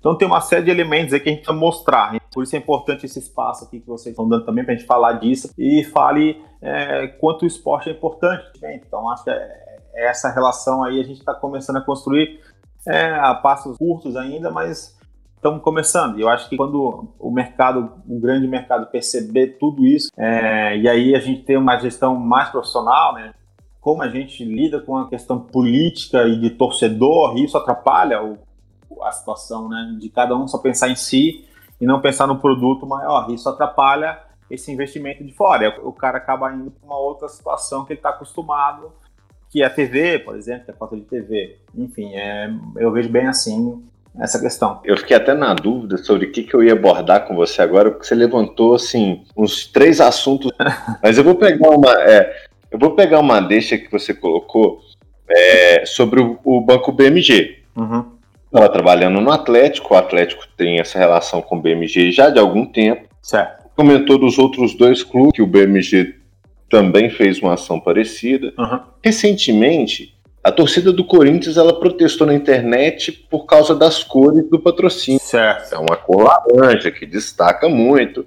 Então 0.00 0.18
tem 0.18 0.26
uma 0.26 0.40
série 0.40 0.64
de 0.64 0.70
elementos 0.72 1.14
aí 1.14 1.20
que 1.20 1.28
a 1.28 1.32
gente 1.32 1.44
precisa 1.44 1.56
mostrar. 1.56 2.18
Por 2.34 2.42
isso 2.42 2.56
é 2.56 2.58
importante 2.58 3.06
esse 3.06 3.20
espaço 3.20 3.64
aqui 3.64 3.78
que 3.78 3.86
vocês 3.86 4.12
estão 4.12 4.28
dando 4.28 4.44
também 4.44 4.64
para 4.64 4.74
a 4.74 4.76
gente 4.76 4.86
falar 4.86 5.12
disso 5.12 5.54
e 5.56 5.84
fale 5.84 6.42
é, 6.60 7.06
quanto 7.06 7.42
o 7.42 7.46
esporte 7.46 7.88
é 7.88 7.92
importante. 7.92 8.50
Então 8.64 9.08
acho 9.08 9.22
que 9.22 9.30
é, 9.30 9.78
é 9.94 10.08
essa 10.08 10.28
relação 10.28 10.82
aí 10.82 10.98
a 10.98 11.04
gente 11.04 11.20
está 11.20 11.32
começando 11.32 11.76
a 11.76 11.80
construir 11.80 12.40
é, 12.86 13.14
a 13.14 13.34
passos 13.34 13.76
curtos 13.76 14.16
ainda, 14.16 14.50
mas 14.50 14.98
estamos 15.36 15.62
começando. 15.62 16.18
E 16.18 16.22
eu 16.22 16.28
acho 16.28 16.48
que 16.48 16.56
quando 16.56 17.12
o 17.18 17.30
mercado, 17.30 17.92
um 18.08 18.20
grande 18.20 18.46
mercado, 18.46 18.86
perceber 18.86 19.58
tudo 19.58 19.84
isso, 19.84 20.08
é, 20.16 20.76
e 20.76 20.88
aí 20.88 21.14
a 21.14 21.20
gente 21.20 21.42
tem 21.42 21.56
uma 21.56 21.78
gestão 21.78 22.16
mais 22.16 22.50
profissional, 22.50 23.14
né? 23.14 23.34
Como 23.80 24.00
a 24.02 24.08
gente 24.08 24.44
lida 24.44 24.80
com 24.80 24.96
a 24.96 25.08
questão 25.08 25.40
política 25.40 26.22
e 26.28 26.38
de 26.38 26.50
torcedor, 26.50 27.36
isso 27.36 27.58
atrapalha 27.58 28.22
o, 28.22 28.38
a 29.02 29.10
situação, 29.10 29.68
né? 29.68 29.96
De 29.98 30.08
cada 30.08 30.36
um 30.36 30.46
só 30.46 30.58
pensar 30.58 30.88
em 30.88 30.94
si 30.94 31.44
e 31.80 31.86
não 31.86 32.00
pensar 32.00 32.28
no 32.28 32.38
produto 32.38 32.86
maior. 32.86 33.28
Isso 33.30 33.48
atrapalha 33.48 34.20
esse 34.48 34.70
investimento 34.70 35.24
de 35.24 35.32
fora. 35.32 35.80
O 35.82 35.92
cara 35.92 36.18
acaba 36.18 36.52
indo 36.52 36.70
para 36.70 36.86
uma 36.86 36.98
outra 36.98 37.28
situação 37.28 37.84
que 37.84 37.92
ele 37.92 37.98
está 37.98 38.10
acostumado, 38.10 38.92
que 39.52 39.62
é 39.62 39.66
a 39.66 39.70
TV, 39.70 40.18
por 40.20 40.34
exemplo, 40.34 40.64
é 40.68 40.70
a 40.70 40.74
cota 40.74 40.96
de 40.96 41.02
TV. 41.02 41.58
Enfim, 41.76 42.14
é, 42.14 42.50
eu 42.76 42.90
vejo 42.90 43.10
bem 43.10 43.26
assim 43.26 43.82
essa 44.18 44.40
questão. 44.40 44.80
Eu 44.82 44.96
fiquei 44.96 45.14
até 45.14 45.34
na 45.34 45.52
dúvida 45.52 45.98
sobre 45.98 46.26
o 46.26 46.32
que, 46.32 46.42
que 46.42 46.54
eu 46.54 46.62
ia 46.62 46.72
abordar 46.72 47.26
com 47.26 47.36
você 47.36 47.60
agora, 47.60 47.90
porque 47.90 48.06
você 48.06 48.14
levantou 48.14 48.74
assim 48.74 49.22
uns 49.36 49.66
três 49.66 50.00
assuntos, 50.00 50.50
mas 51.02 51.18
eu 51.18 51.24
vou 51.24 51.34
pegar 51.34 51.68
uma, 51.68 51.92
é, 52.02 52.34
eu 52.70 52.78
vou 52.78 52.92
pegar 52.92 53.20
uma 53.20 53.40
deixa 53.40 53.76
que 53.76 53.92
você 53.92 54.14
colocou 54.14 54.80
é, 55.28 55.84
sobre 55.84 56.20
o, 56.20 56.38
o, 56.42 56.60
banco 56.62 56.90
BMG. 56.90 57.58
Uhum. 57.76 58.06
Estava 58.46 58.70
trabalhando 58.70 59.20
no 59.20 59.30
Atlético, 59.30 59.92
o 59.92 59.96
Atlético 59.98 60.44
tem 60.56 60.80
essa 60.80 60.98
relação 60.98 61.42
com 61.42 61.56
o 61.56 61.60
BMG 61.60 62.10
já 62.10 62.30
de 62.30 62.38
algum 62.38 62.64
tempo. 62.64 63.06
Certo. 63.20 63.68
Comentou 63.76 64.18
dos 64.18 64.38
outros 64.38 64.74
dois 64.74 65.02
clubes 65.02 65.32
que 65.34 65.42
o 65.42 65.46
BMG 65.46 66.21
também 66.72 67.10
fez 67.10 67.38
uma 67.38 67.52
ação 67.52 67.78
parecida. 67.78 68.54
Uhum. 68.58 68.80
Recentemente, 69.04 70.16
a 70.42 70.50
torcida 70.50 70.90
do 70.90 71.04
Corinthians 71.04 71.58
ela 71.58 71.78
protestou 71.78 72.26
na 72.26 72.32
internet 72.32 73.12
por 73.12 73.44
causa 73.44 73.74
das 73.74 74.02
cores 74.02 74.48
do 74.48 74.58
patrocínio. 74.58 75.20
Certo. 75.20 75.74
É 75.74 75.78
uma 75.78 75.98
cor 75.98 76.22
laranja 76.24 76.90
que 76.90 77.04
destaca 77.04 77.68
muito. 77.68 78.24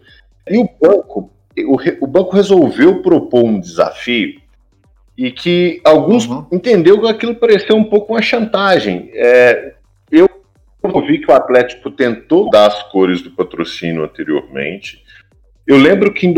E 0.47 0.59
o 0.59 0.69
banco, 0.79 1.31
o, 1.57 2.05
o 2.05 2.05
banco 2.05 2.35
resolveu 2.35 3.01
propor 3.01 3.43
um 3.43 3.59
desafio 3.59 4.39
e 5.17 5.31
que 5.31 5.81
alguns 5.83 6.27
uhum. 6.27 6.45
entendeu 6.51 7.01
que 7.01 7.07
aquilo 7.07 7.33
pareceu 7.33 7.75
um 7.75 7.85
pouco 7.85 8.13
uma 8.13 8.21
chantagem. 8.21 9.09
É, 9.11 9.73
eu 10.11 10.29
vi 11.07 11.17
que 11.17 11.31
o 11.31 11.33
Atlético 11.33 11.89
tentou 11.89 12.51
dar 12.51 12.67
as 12.67 12.83
cores 12.91 13.23
do 13.23 13.31
patrocínio 13.31 14.03
anteriormente. 14.03 15.03
Eu 15.65 15.77
lembro 15.77 16.13
que 16.13 16.27
em 16.27 16.31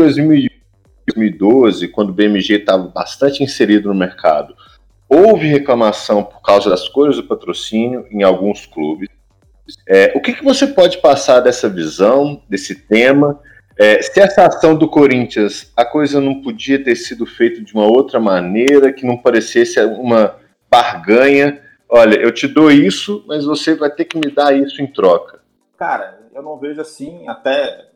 2012, 1.18 1.88
quando 1.88 2.10
o 2.10 2.12
BMG 2.12 2.54
estava 2.54 2.88
bastante 2.88 3.42
inserido 3.42 3.88
no 3.88 3.94
mercado, 3.94 4.54
Houve 5.08 5.46
reclamação 5.46 6.22
por 6.22 6.42
causa 6.42 6.68
das 6.68 6.86
cores 6.86 7.16
do 7.16 7.24
patrocínio 7.24 8.06
em 8.10 8.22
alguns 8.22 8.66
clubes. 8.66 9.08
É, 9.86 10.12
o 10.14 10.20
que, 10.20 10.34
que 10.34 10.44
você 10.44 10.66
pode 10.66 10.98
passar 10.98 11.40
dessa 11.40 11.68
visão, 11.68 12.42
desse 12.46 12.74
tema? 12.74 13.40
É, 13.78 14.02
se 14.02 14.20
essa 14.20 14.44
ação 14.44 14.76
do 14.76 14.86
Corinthians, 14.86 15.72
a 15.74 15.84
coisa 15.84 16.20
não 16.20 16.42
podia 16.42 16.82
ter 16.82 16.94
sido 16.94 17.24
feita 17.24 17.62
de 17.62 17.72
uma 17.72 17.86
outra 17.86 18.20
maneira, 18.20 18.92
que 18.92 19.06
não 19.06 19.16
parecesse 19.16 19.80
uma 19.80 20.36
barganha. 20.70 21.62
Olha, 21.88 22.16
eu 22.16 22.30
te 22.30 22.46
dou 22.46 22.70
isso, 22.70 23.24
mas 23.26 23.46
você 23.46 23.74
vai 23.74 23.90
ter 23.90 24.04
que 24.04 24.18
me 24.18 24.30
dar 24.30 24.54
isso 24.54 24.82
em 24.82 24.86
troca. 24.86 25.40
Cara, 25.78 26.18
eu 26.34 26.42
não 26.42 26.58
vejo 26.58 26.82
assim, 26.82 27.26
até 27.26 27.87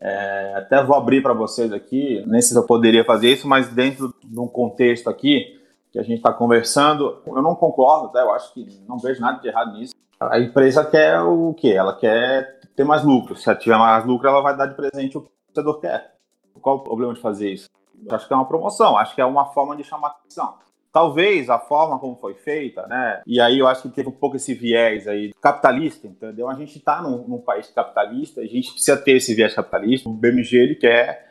é, 0.00 0.54
até 0.56 0.82
vou 0.82 0.96
abrir 0.96 1.22
para 1.22 1.34
vocês 1.34 1.72
aqui, 1.72 2.22
nem 2.26 2.40
sei 2.40 2.52
se 2.52 2.58
eu 2.58 2.66
poderia 2.66 3.04
fazer 3.04 3.32
isso, 3.32 3.48
mas 3.48 3.68
dentro 3.68 4.14
de 4.24 4.38
um 4.38 4.46
contexto 4.46 5.10
aqui, 5.10 5.58
que 5.90 5.98
a 5.98 6.02
gente 6.02 6.18
está 6.18 6.32
conversando, 6.32 7.20
eu 7.26 7.42
não 7.42 7.54
concordo, 7.54 8.12
tá? 8.12 8.20
eu 8.20 8.32
acho 8.32 8.52
que 8.52 8.66
não 8.86 8.98
vejo 8.98 9.20
nada 9.20 9.40
de 9.40 9.48
errado 9.48 9.72
nisso. 9.72 9.94
A 10.20 10.38
empresa 10.38 10.84
quer 10.84 11.20
o 11.20 11.54
quê? 11.54 11.70
Ela 11.70 11.96
quer 11.96 12.60
ter 12.76 12.84
mais 12.84 13.04
lucro. 13.04 13.36
Se 13.36 13.48
ela 13.48 13.58
tiver 13.58 13.78
mais 13.78 14.04
lucro, 14.04 14.28
ela 14.28 14.40
vai 14.40 14.56
dar 14.56 14.66
de 14.66 14.74
presente 14.74 15.16
o 15.16 15.22
que 15.22 15.28
o 15.28 15.52
torcedor 15.52 15.80
quer. 15.80 16.14
Qual 16.60 16.76
o 16.76 16.80
problema 16.80 17.14
de 17.14 17.20
fazer 17.20 17.52
isso? 17.52 17.68
Eu 18.06 18.14
acho 18.14 18.26
que 18.26 18.32
é 18.32 18.36
uma 18.36 18.46
promoção, 18.46 18.96
acho 18.96 19.14
que 19.14 19.20
é 19.20 19.24
uma 19.24 19.46
forma 19.46 19.76
de 19.76 19.84
chamar 19.84 20.08
atenção. 20.08 20.54
Talvez 20.90 21.50
a 21.50 21.58
forma 21.58 21.98
como 21.98 22.16
foi 22.16 22.34
feita, 22.34 22.86
né? 22.86 23.20
E 23.26 23.40
aí 23.40 23.58
eu 23.58 23.66
acho 23.66 23.82
que 23.82 23.88
teve 23.90 24.08
um 24.08 24.12
pouco 24.12 24.36
esse 24.36 24.54
viés 24.54 25.06
aí 25.06 25.34
capitalista, 25.40 26.06
entendeu? 26.06 26.48
A 26.48 26.54
gente 26.54 26.78
está 26.78 27.02
num, 27.02 27.28
num, 27.28 27.38
país 27.38 27.70
capitalista, 27.70 28.40
a 28.40 28.46
gente 28.46 28.72
precisa 28.72 28.96
ter 28.96 29.12
esse 29.12 29.34
viés 29.34 29.54
capitalista. 29.54 30.08
O 30.08 30.12
BMG 30.12 30.56
ele 30.56 30.74
quer 30.74 31.28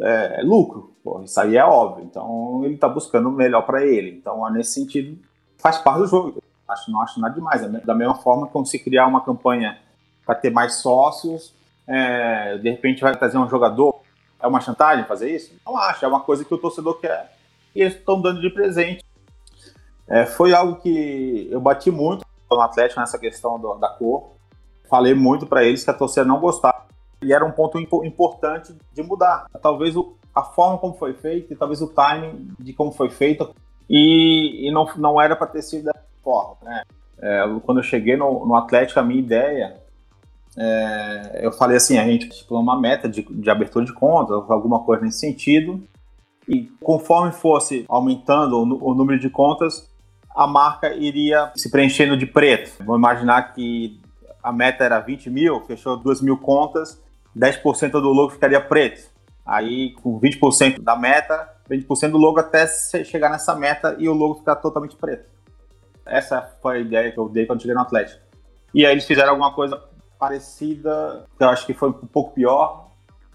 é, 0.00 0.40
lucro. 0.42 0.96
Pô, 1.04 1.22
isso 1.22 1.38
aí 1.38 1.56
é 1.56 1.64
óbvio. 1.64 2.04
Então 2.04 2.62
ele 2.64 2.74
está 2.74 2.88
buscando 2.88 3.28
o 3.28 3.32
melhor 3.32 3.62
para 3.62 3.84
ele. 3.84 4.10
Então, 4.10 4.50
nesse 4.50 4.72
sentido, 4.72 5.18
faz 5.58 5.78
parte 5.78 5.98
do 5.98 6.06
jogo. 6.06 6.42
Acho, 6.66 6.90
não 6.90 7.02
acho 7.02 7.20
nada 7.20 7.34
demais. 7.34 7.62
Da 7.84 7.94
mesma 7.94 8.14
forma 8.14 8.46
como 8.46 8.64
se 8.64 8.78
criar 8.78 9.06
uma 9.06 9.22
campanha 9.22 9.78
para 10.24 10.34
ter 10.34 10.50
mais 10.50 10.76
sócios, 10.76 11.54
é, 11.86 12.56
de 12.58 12.70
repente 12.70 13.02
vai 13.02 13.14
trazer 13.14 13.36
um 13.36 13.48
jogador. 13.48 14.00
É 14.40 14.46
uma 14.46 14.60
chantagem 14.60 15.04
fazer 15.04 15.30
isso? 15.30 15.54
Não 15.66 15.76
acho. 15.76 16.02
É 16.04 16.08
uma 16.08 16.20
coisa 16.20 16.44
que 16.44 16.54
o 16.54 16.58
torcedor 16.58 16.98
quer 16.98 17.35
e 17.76 17.82
eles 17.82 17.94
estão 17.94 18.20
dando 18.20 18.40
de 18.40 18.50
presente. 18.50 19.04
É, 20.08 20.24
foi 20.24 20.54
algo 20.54 20.76
que 20.76 21.48
eu 21.50 21.60
bati 21.60 21.90
muito 21.90 22.24
no 22.50 22.60
Atlético 22.60 23.00
nessa 23.00 23.18
questão 23.18 23.58
do, 23.58 23.74
da 23.74 23.88
cor. 23.88 24.32
Falei 24.88 25.14
muito 25.14 25.46
para 25.46 25.64
eles 25.64 25.84
que 25.84 25.90
a 25.90 25.94
torcida 25.94 26.24
não 26.24 26.40
gostava 26.40 26.86
e 27.22 27.32
era 27.32 27.44
um 27.44 27.50
ponto 27.50 27.78
importante 27.78 28.74
de 28.92 29.02
mudar. 29.02 29.46
Talvez 29.60 29.96
o, 29.96 30.16
a 30.34 30.42
forma 30.42 30.78
como 30.78 30.94
foi 30.94 31.12
feito 31.12 31.52
e 31.52 31.56
talvez 31.56 31.82
o 31.82 31.88
timing 31.88 32.52
de 32.58 32.72
como 32.72 32.92
foi 32.92 33.10
feito 33.10 33.54
e, 33.90 34.68
e 34.68 34.70
não, 34.70 34.88
não 34.96 35.20
era 35.20 35.36
para 35.36 35.48
ter 35.48 35.62
sido 35.62 35.84
dessa 35.84 36.04
forma. 36.22 36.56
Né? 36.62 36.82
É, 37.20 37.44
quando 37.64 37.78
eu 37.78 37.84
cheguei 37.84 38.16
no, 38.16 38.46
no 38.46 38.54
Atlético, 38.54 39.00
a 39.00 39.02
minha 39.02 39.20
ideia 39.20 39.80
é, 40.56 41.40
eu 41.42 41.52
falei 41.52 41.76
assim, 41.76 41.98
a 41.98 42.04
gente 42.04 42.28
estipulou 42.28 42.62
uma 42.62 42.80
meta 42.80 43.08
de, 43.08 43.22
de 43.22 43.50
abertura 43.50 43.84
de 43.84 43.92
contas, 43.92 44.34
alguma 44.48 44.82
coisa 44.84 45.04
nesse 45.04 45.18
sentido, 45.18 45.82
e 46.48 46.70
conforme 46.80 47.32
fosse 47.32 47.84
aumentando 47.88 48.56
o, 48.56 48.94
número 48.94 49.18
de 49.18 49.28
contas, 49.28 49.90
a 50.34 50.46
marca 50.46 50.94
iria 50.94 51.52
se 51.56 51.70
preenchendo 51.70 52.16
de 52.16 52.26
preto. 52.26 52.72
Vamos 52.78 52.98
imaginar 52.98 53.54
que 53.54 54.00
a 54.42 54.52
meta 54.52 54.84
era 54.84 55.00
20 55.00 55.28
mil, 55.30 55.60
fechou 55.62 55.96
2 55.96 56.20
mil 56.20 56.36
contas, 56.36 57.02
10% 57.36 57.90
do 57.92 58.10
logo 58.10 58.30
ficaria 58.30 58.60
preto. 58.60 59.10
Aí, 59.44 59.94
com 60.02 60.20
20% 60.20 60.80
da 60.80 60.96
meta, 60.96 61.48
20% 61.70 62.10
do 62.10 62.18
logo 62.18 62.38
até 62.38 62.66
chegar 63.04 63.30
nessa 63.30 63.54
meta 63.54 63.96
e 63.98 64.08
o 64.08 64.12
logo 64.14 64.36
ficar 64.36 64.56
totalmente 64.56 64.96
preto. 64.96 65.28
Essa 66.04 66.42
foi 66.62 66.76
a 66.76 66.80
ideia 66.80 67.12
que 67.12 67.18
eu 67.18 67.28
dei 67.28 67.46
quando 67.46 67.60
cheguei 67.60 67.74
no 67.74 67.80
Atlético. 67.80 68.20
E 68.72 68.84
aí 68.84 68.92
eles 68.92 69.06
fizeram 69.06 69.30
alguma 69.30 69.52
coisa 69.52 69.82
parecida, 70.18 71.26
que 71.36 71.44
eu 71.44 71.48
acho 71.48 71.66
que 71.66 71.74
foi 71.74 71.90
um 71.90 71.92
pouco 71.92 72.32
pior, 72.32 72.85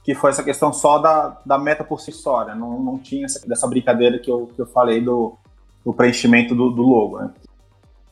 que 0.03 0.15
foi 0.15 0.31
essa 0.31 0.43
questão 0.43 0.73
só 0.73 0.97
da, 0.97 1.37
da 1.45 1.57
meta 1.57 1.83
por 1.83 1.99
si 1.99 2.11
só, 2.11 2.45
né? 2.45 2.55
não, 2.55 2.79
não 2.79 2.97
tinha 2.97 3.25
essa, 3.25 3.47
dessa 3.47 3.67
brincadeira 3.67 4.17
que 4.17 4.31
eu, 4.31 4.49
que 4.55 4.61
eu 4.61 4.65
falei 4.65 4.99
do, 4.99 5.37
do 5.85 5.93
preenchimento 5.93 6.55
do, 6.55 6.71
do 6.71 6.81
logo, 6.81 7.19
né? 7.19 7.31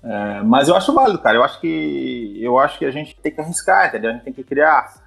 É, 0.01 0.41
mas 0.43 0.67
eu 0.67 0.75
acho 0.75 0.93
válido, 0.93 1.19
cara. 1.19 1.37
Eu 1.37 1.43
acho 1.43 1.59
que 1.59 2.37
eu 2.39 2.57
acho 2.57 2.79
que 2.79 2.85
a 2.85 2.91
gente 2.91 3.15
tem 3.19 3.31
que 3.31 3.41
arriscar, 3.41 3.87
entendeu? 3.87 4.11
A 4.11 4.13
gente 4.13 4.23
tem 4.23 4.33
que 4.33 4.43
criar. 4.43 5.03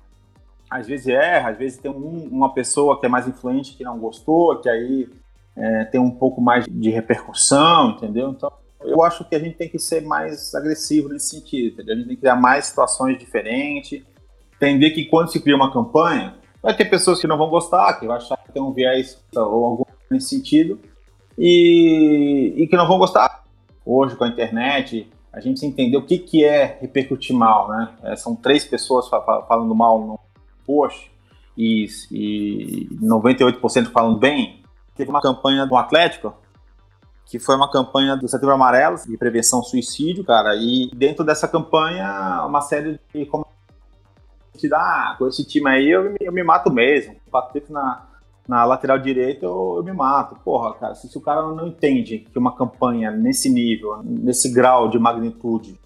Às 0.68 0.87
vezes 0.87 1.09
erra, 1.09 1.51
às 1.51 1.59
vezes 1.59 1.79
tem 1.79 1.90
um, 1.90 2.29
uma 2.31 2.53
pessoa 2.53 2.99
que 2.99 3.07
é 3.07 3.09
mais 3.09 3.27
influente 3.27 3.75
que 3.75 3.85
não 3.85 3.99
gostou, 3.99 4.61
que 4.61 4.68
aí 4.68 5.09
é, 5.57 5.85
tem 5.85 6.01
um 6.01 6.11
pouco 6.11 6.40
mais 6.40 6.66
de 6.66 6.90
repercussão, 6.90 7.90
entendeu? 7.90 8.31
Então 8.31 8.53
eu 8.81 9.03
acho 9.03 9.25
que 9.25 9.35
a 9.35 9.38
gente 9.38 9.57
tem 9.57 9.68
que 9.68 9.79
ser 9.79 10.03
mais 10.03 10.55
agressivo 10.55 11.09
nesse 11.09 11.31
sentido, 11.31 11.75
entendeu? 11.75 11.95
A 11.95 11.97
gente 11.99 12.07
tem 12.09 12.16
que 12.16 12.23
criar 12.23 12.37
mais 12.37 12.66
situações 12.66 13.18
diferentes, 13.18 14.03
entender 14.57 14.90
que 14.90 15.05
quando 15.07 15.31
se 15.31 15.40
cria 15.40 15.57
uma 15.57 15.73
campanha, 15.73 16.37
vai 16.62 16.75
ter 16.75 16.85
pessoas 16.85 17.20
que 17.20 17.27
não 17.27 17.37
vão 17.37 17.48
gostar, 17.48 17.98
que 17.98 18.07
vai 18.07 18.16
achar 18.16 18.37
que 18.37 18.53
tem 18.53 18.62
um 18.62 18.72
viés 18.72 19.22
ou 19.35 19.64
algum 19.64 19.85
nesse 20.11 20.29
sentido, 20.29 20.79
e, 21.37 22.55
e 22.57 22.66
que 22.66 22.77
não 22.77 22.87
vão 22.87 22.98
gostar. 22.98 23.44
Hoje, 23.85 24.14
com 24.14 24.25
a 24.25 24.29
internet, 24.29 25.11
a 25.33 25.40
gente 25.40 25.64
entender 25.64 25.96
o 25.96 26.05
que, 26.05 26.18
que 26.18 26.44
é 26.44 26.79
repercutir 26.81 27.35
mal, 27.35 27.68
né? 27.68 27.94
É, 28.03 28.16
são 28.16 28.37
três 28.37 28.64
pessoas 28.64 29.09
falando 29.09 29.75
mal 29.75 29.98
no 29.98 30.20
post 30.66 31.11
e, 31.57 31.87
e 32.11 32.88
98% 33.03 33.90
falando 33.90 34.18
bem. 34.18 34.62
Teve 34.94 35.11
uma 35.11 35.20
campanha 35.20 35.66
do 35.66 35.75
Atlético 35.77 36.35
que 37.25 37.38
foi 37.38 37.57
uma 37.57 37.70
campanha 37.70 38.14
do 38.14 38.29
Setembro 38.29 38.55
Amarelo 38.55 38.98
de 39.07 39.16
prevenção 39.16 39.61
ao 39.61 39.64
suicídio, 39.64 40.22
cara, 40.22 40.55
e 40.55 40.90
dentro 40.94 41.25
dessa 41.25 41.48
campanha 41.48 42.44
uma 42.46 42.61
série 42.61 43.01
de 43.14 43.25
como 44.53 44.75
ah, 44.75 45.17
com 45.19 45.29
esse 45.29 45.45
time 45.45 45.69
aí 45.69 45.91
eu, 45.91 46.15
eu 46.21 46.33
me 46.33 46.43
mato 46.43 46.73
mesmo. 46.73 47.17
Patrick 47.31 47.73
na, 47.73 48.07
na 48.47 48.65
lateral 48.65 48.99
direita 48.99 49.47
eu, 49.47 49.75
eu, 49.77 49.85
me 49.85 49.93
mato. 49.93 50.37
Porra, 50.45 50.75
cara, 50.75 50.95
se, 50.95 51.09
se, 51.09 51.17
o 51.17 51.21
cara 51.21 51.43
não 51.43 51.69
entende 51.69 52.19
que 52.19 52.38
uma 52.38 52.55
campanha 52.55 53.11
nesse 53.11 53.51
nível, 53.51 54.01
nesse 54.05 54.53
grau 54.53 54.88
de 54.88 54.99
magnitude, 54.99 55.79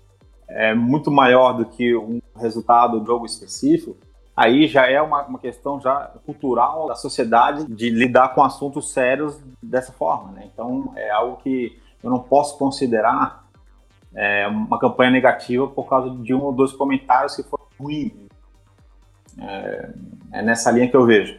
é 0.48 0.74
muito 0.74 1.11
maior 1.11 1.52
do 1.52 1.64
que 1.64 1.96
um 1.96 2.20
resultado 2.37 3.00
do 3.00 3.07
jogo 3.07 3.26
específico, 3.26 3.96
aí 4.37 4.66
já 4.66 4.87
é 4.87 5.00
uma, 5.00 5.22
uma 5.24 5.38
questão 5.38 5.81
já 5.81 6.12
cultural 6.24 6.87
da 6.87 6.94
sociedade 6.94 7.64
de 7.66 7.90
lidar 7.90 8.35
com 8.35 8.44
assuntos 8.44 8.92
sérios 8.92 9.40
dessa 9.62 9.92
forma, 9.92 10.33
né? 10.33 10.48
Então 10.52 10.92
é 10.94 11.11
algo 11.11 11.38
que 11.38 11.76
eu 12.02 12.11
não 12.11 12.20
posso 12.20 12.57
considerar 12.59 13.46
é, 14.14 14.46
uma 14.46 14.79
campanha 14.79 15.11
negativa 15.11 15.66
por 15.66 15.88
causa 15.88 16.11
de 16.11 16.35
um 16.35 16.42
ou 16.42 16.52
dois 16.52 16.72
comentários 16.72 17.35
que 17.35 17.42
foram 17.42 17.64
ruins. 17.79 18.25
É, 19.40 19.90
é 20.33 20.42
nessa 20.42 20.70
linha 20.70 20.88
que 20.88 20.96
eu 20.96 21.05
vejo. 21.05 21.37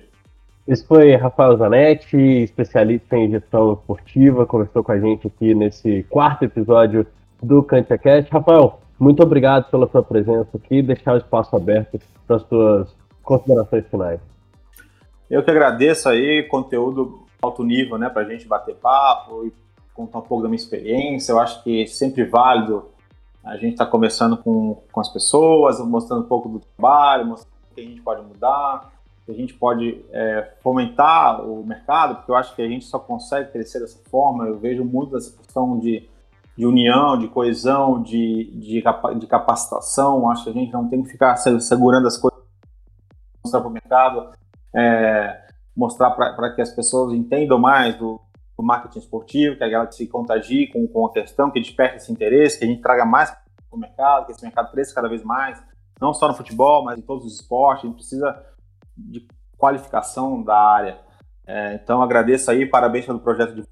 Esse 0.68 0.86
foi 0.86 1.16
Rafael 1.16 1.56
Zanetti, 1.58 2.18
especialista 2.18 3.16
em 3.16 3.32
gestão 3.32 3.74
esportiva, 3.74 4.46
conversou 4.46 4.84
com 4.84 4.92
a 4.92 5.00
gente 5.00 5.28
aqui 5.28 5.56
nesse 5.56 6.04
quarto 6.10 6.44
episódio 6.44 7.08
do 7.42 7.64
CantiaCast. 7.64 8.30
Rafael, 8.32 8.80
muito 9.00 9.24
obrigado 9.24 9.70
pela 9.72 9.88
sua 9.88 10.04
presença 10.04 10.50
aqui, 10.56 10.82
deixar 10.82 11.14
o 11.14 11.18
espaço 11.18 11.56
aberto 11.56 12.00
para 12.26 12.36
as 12.36 12.44
suas 12.44 12.94
considerações 13.24 13.86
finais. 13.88 14.20
Eu 15.30 15.44
que 15.44 15.52
agradeço 15.52 16.10
aí, 16.10 16.44
conteúdo 16.44 17.26
alto 17.42 17.64
nível, 17.64 17.98
né, 17.98 18.10
para 18.10 18.24
a 18.24 18.26
gente 18.26 18.48
bater 18.48 18.76
papo 18.76 19.46
e 19.46 19.54
contar 19.94 20.20
um 20.20 20.24
pouco 20.24 20.44
da 20.44 20.50
minha 20.50 20.58
experiência. 20.58 21.32
Eu 21.32 21.40
acho 21.40 21.64
que 21.64 21.84
é 21.84 21.86
sempre 21.86 22.26
válido 22.26 22.86
a 23.44 23.56
gente 23.56 23.74
estar 23.74 23.86
tá 23.86 23.92
conversando 23.92 24.36
com, 24.38 24.82
com 24.92 25.00
as 25.00 25.10
pessoas, 25.10 25.80
mostrando 25.80 26.24
um 26.24 26.28
pouco 26.28 26.50
do 26.50 26.60
trabalho, 26.60 27.26
mostrando 27.26 27.57
que 27.78 27.88
a 27.88 27.90
gente 27.90 28.02
pode 28.02 28.22
mudar, 28.24 28.92
que 29.26 29.32
a 29.32 29.36
gente 29.36 29.54
pode 29.54 30.04
é, 30.12 30.54
fomentar 30.62 31.46
o 31.48 31.63
mercado, 31.66 32.16
porque 32.16 32.32
eu 32.32 32.36
acho 32.36 32.56
que 32.56 32.62
a 32.62 32.68
gente 32.68 32.86
só 32.86 32.98
consegue 32.98 33.52
crescer 33.52 33.80
dessa 33.80 34.00
forma. 34.10 34.46
Eu 34.46 34.58
vejo 34.58 34.84
muito 34.84 35.16
essa 35.16 35.36
questão 35.38 35.80
de 35.80 36.10
de 36.58 36.66
união, 36.66 37.18
de 37.18 37.28
coesão, 37.28 38.02
de, 38.02 38.52
de, 38.56 38.84
de 39.20 39.28
capacitação. 39.28 40.30
Acho 40.30 40.46
que 40.46 40.50
a 40.50 40.54
gente 40.54 40.74
não 40.74 40.90
tem 40.90 41.04
que 41.04 41.10
ficar 41.10 41.36
segurando 41.38 42.08
as 42.08 42.18
coisas, 42.18 42.40
mostrar 43.44 43.62
para 43.62 43.70
o 43.70 43.72
mercado, 43.72 44.30
é, 44.76 45.46
mostrar 45.76 46.10
para 46.12 46.56
que 46.56 46.62
as 46.62 46.72
pessoas 46.72 47.13
entendam 47.13 47.60
mais 47.60 47.96
do, 47.96 48.20
marketing 48.60 48.98
esportivo, 48.98 49.56
que 49.56 49.63
a 49.63 49.70
galera 49.70 49.92
se 49.92 50.08
contagie 50.08 50.66
com, 50.72 50.88
com 50.88 51.06
a 51.06 51.13
questão, 51.13 51.52
que 51.52 51.60
desperte 51.60 51.98
esse 51.98 52.12
interesse, 52.12 52.58
que 52.58 52.66
a 52.66 52.68
gente 52.68 52.82
traga 52.82 53.06
mais 53.06 53.30
para 53.30 53.40
o 53.72 53.78
mercado, 53.78 54.26
que 54.26 54.32
esse 54.32 54.42
mercado 54.42 54.72
cresça 54.72 54.96
cada 54.96 55.08
vez 55.08 55.24
mais, 55.24 55.63
não 56.00 56.14
só 56.14 56.28
no 56.28 56.34
futebol, 56.34 56.84
mas 56.84 56.98
em 56.98 57.02
todos 57.02 57.26
os 57.26 57.36
esportes. 57.36 57.84
A 57.84 57.88
gente 57.88 57.98
precisa 57.98 58.46
de 58.96 59.28
qualificação 59.58 60.42
da 60.44 60.58
área. 60.58 61.00
É, 61.46 61.76
então, 61.76 62.02
agradeço 62.02 62.52
aí, 62.52 62.66
parabéns 62.66 63.06
pelo 63.06 63.20
projeto 63.20 63.56
de 63.56 63.64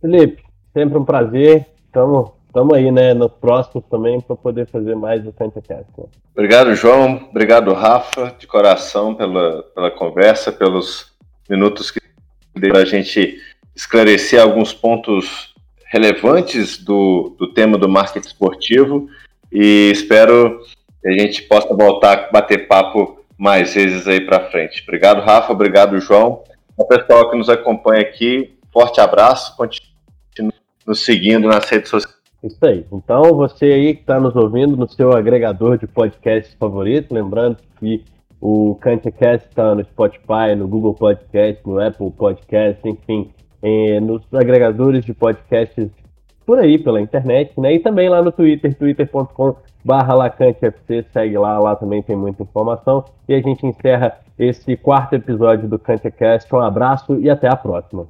Felipe, 0.00 0.42
sempre 0.72 0.96
um 0.96 1.04
prazer. 1.04 1.66
Estamos 1.84 2.32
Estamos 2.50 2.76
aí, 2.76 2.90
né, 2.90 3.14
nos 3.14 3.30
próximos 3.30 3.84
também, 3.88 4.20
para 4.20 4.34
poder 4.34 4.66
fazer 4.66 4.96
mais 4.96 5.24
o 5.24 5.32
CantaCast. 5.32 5.86
Né? 5.96 6.04
Obrigado, 6.32 6.74
João. 6.74 7.28
Obrigado, 7.30 7.72
Rafa, 7.72 8.34
de 8.36 8.44
coração, 8.48 9.14
pela, 9.14 9.62
pela 9.72 9.88
conversa, 9.88 10.50
pelos 10.50 11.12
minutos 11.48 11.92
que 11.92 12.00
deu 12.56 12.74
a 12.74 12.84
gente 12.84 13.38
esclarecer 13.72 14.42
alguns 14.42 14.72
pontos 14.72 15.54
relevantes 15.92 16.76
do, 16.76 17.36
do 17.38 17.54
tema 17.54 17.78
do 17.78 17.88
marketing 17.88 18.26
esportivo 18.26 19.08
e 19.52 19.90
espero 19.92 20.60
que 21.02 21.08
a 21.08 21.12
gente 21.12 21.42
possa 21.42 21.74
voltar 21.74 22.18
a 22.18 22.30
bater 22.30 22.68
papo 22.68 23.20
mais 23.36 23.74
vezes 23.74 24.06
aí 24.06 24.20
para 24.20 24.50
frente. 24.50 24.82
Obrigado, 24.82 25.20
Rafa. 25.22 25.52
Obrigado, 25.52 25.98
João. 26.00 26.44
O 26.76 26.84
pessoal 26.84 27.30
que 27.30 27.36
nos 27.36 27.48
acompanha 27.48 28.02
aqui, 28.02 28.54
forte 28.72 29.00
abraço. 29.00 29.56
Continue 29.56 30.52
nos 30.86 31.04
seguindo 31.04 31.48
nas 31.48 31.68
redes 31.68 31.90
sociais. 31.90 32.20
Isso 32.42 32.64
aí. 32.64 32.84
Então, 32.92 33.34
você 33.34 33.66
aí 33.66 33.94
que 33.94 34.00
está 34.00 34.18
nos 34.18 34.34
ouvindo 34.34 34.76
no 34.76 34.88
seu 34.88 35.12
agregador 35.12 35.76
de 35.76 35.86
podcast 35.86 36.56
favorito, 36.56 37.14
lembrando 37.14 37.58
que 37.78 38.02
o 38.40 38.74
CantiCast 38.76 39.48
está 39.48 39.74
no 39.74 39.84
Spotify, 39.84 40.54
no 40.56 40.66
Google 40.66 40.94
Podcast, 40.94 41.60
no 41.66 41.78
Apple 41.78 42.10
Podcast, 42.10 42.80
enfim, 42.88 43.30
eh, 43.62 44.00
nos 44.00 44.22
agregadores 44.32 45.04
de 45.04 45.12
podcasts 45.12 45.90
por 46.50 46.58
aí, 46.58 46.78
pela 46.78 47.00
internet, 47.00 47.52
né? 47.60 47.74
E 47.74 47.78
também 47.78 48.08
lá 48.08 48.20
no 48.20 48.32
Twitter, 48.32 48.74
twitter.com 48.74 49.54
barra 49.84 50.14
LacanteFC, 50.14 51.04
segue 51.12 51.38
lá, 51.38 51.56
lá 51.60 51.76
também 51.76 52.02
tem 52.02 52.16
muita 52.16 52.42
informação. 52.42 53.04
E 53.28 53.34
a 53.34 53.40
gente 53.40 53.64
encerra 53.64 54.18
esse 54.36 54.76
quarto 54.76 55.14
episódio 55.14 55.68
do 55.68 55.78
CantiCast. 55.78 56.52
Um 56.52 56.58
abraço 56.58 57.20
e 57.20 57.30
até 57.30 57.46
a 57.46 57.54
próxima. 57.54 58.08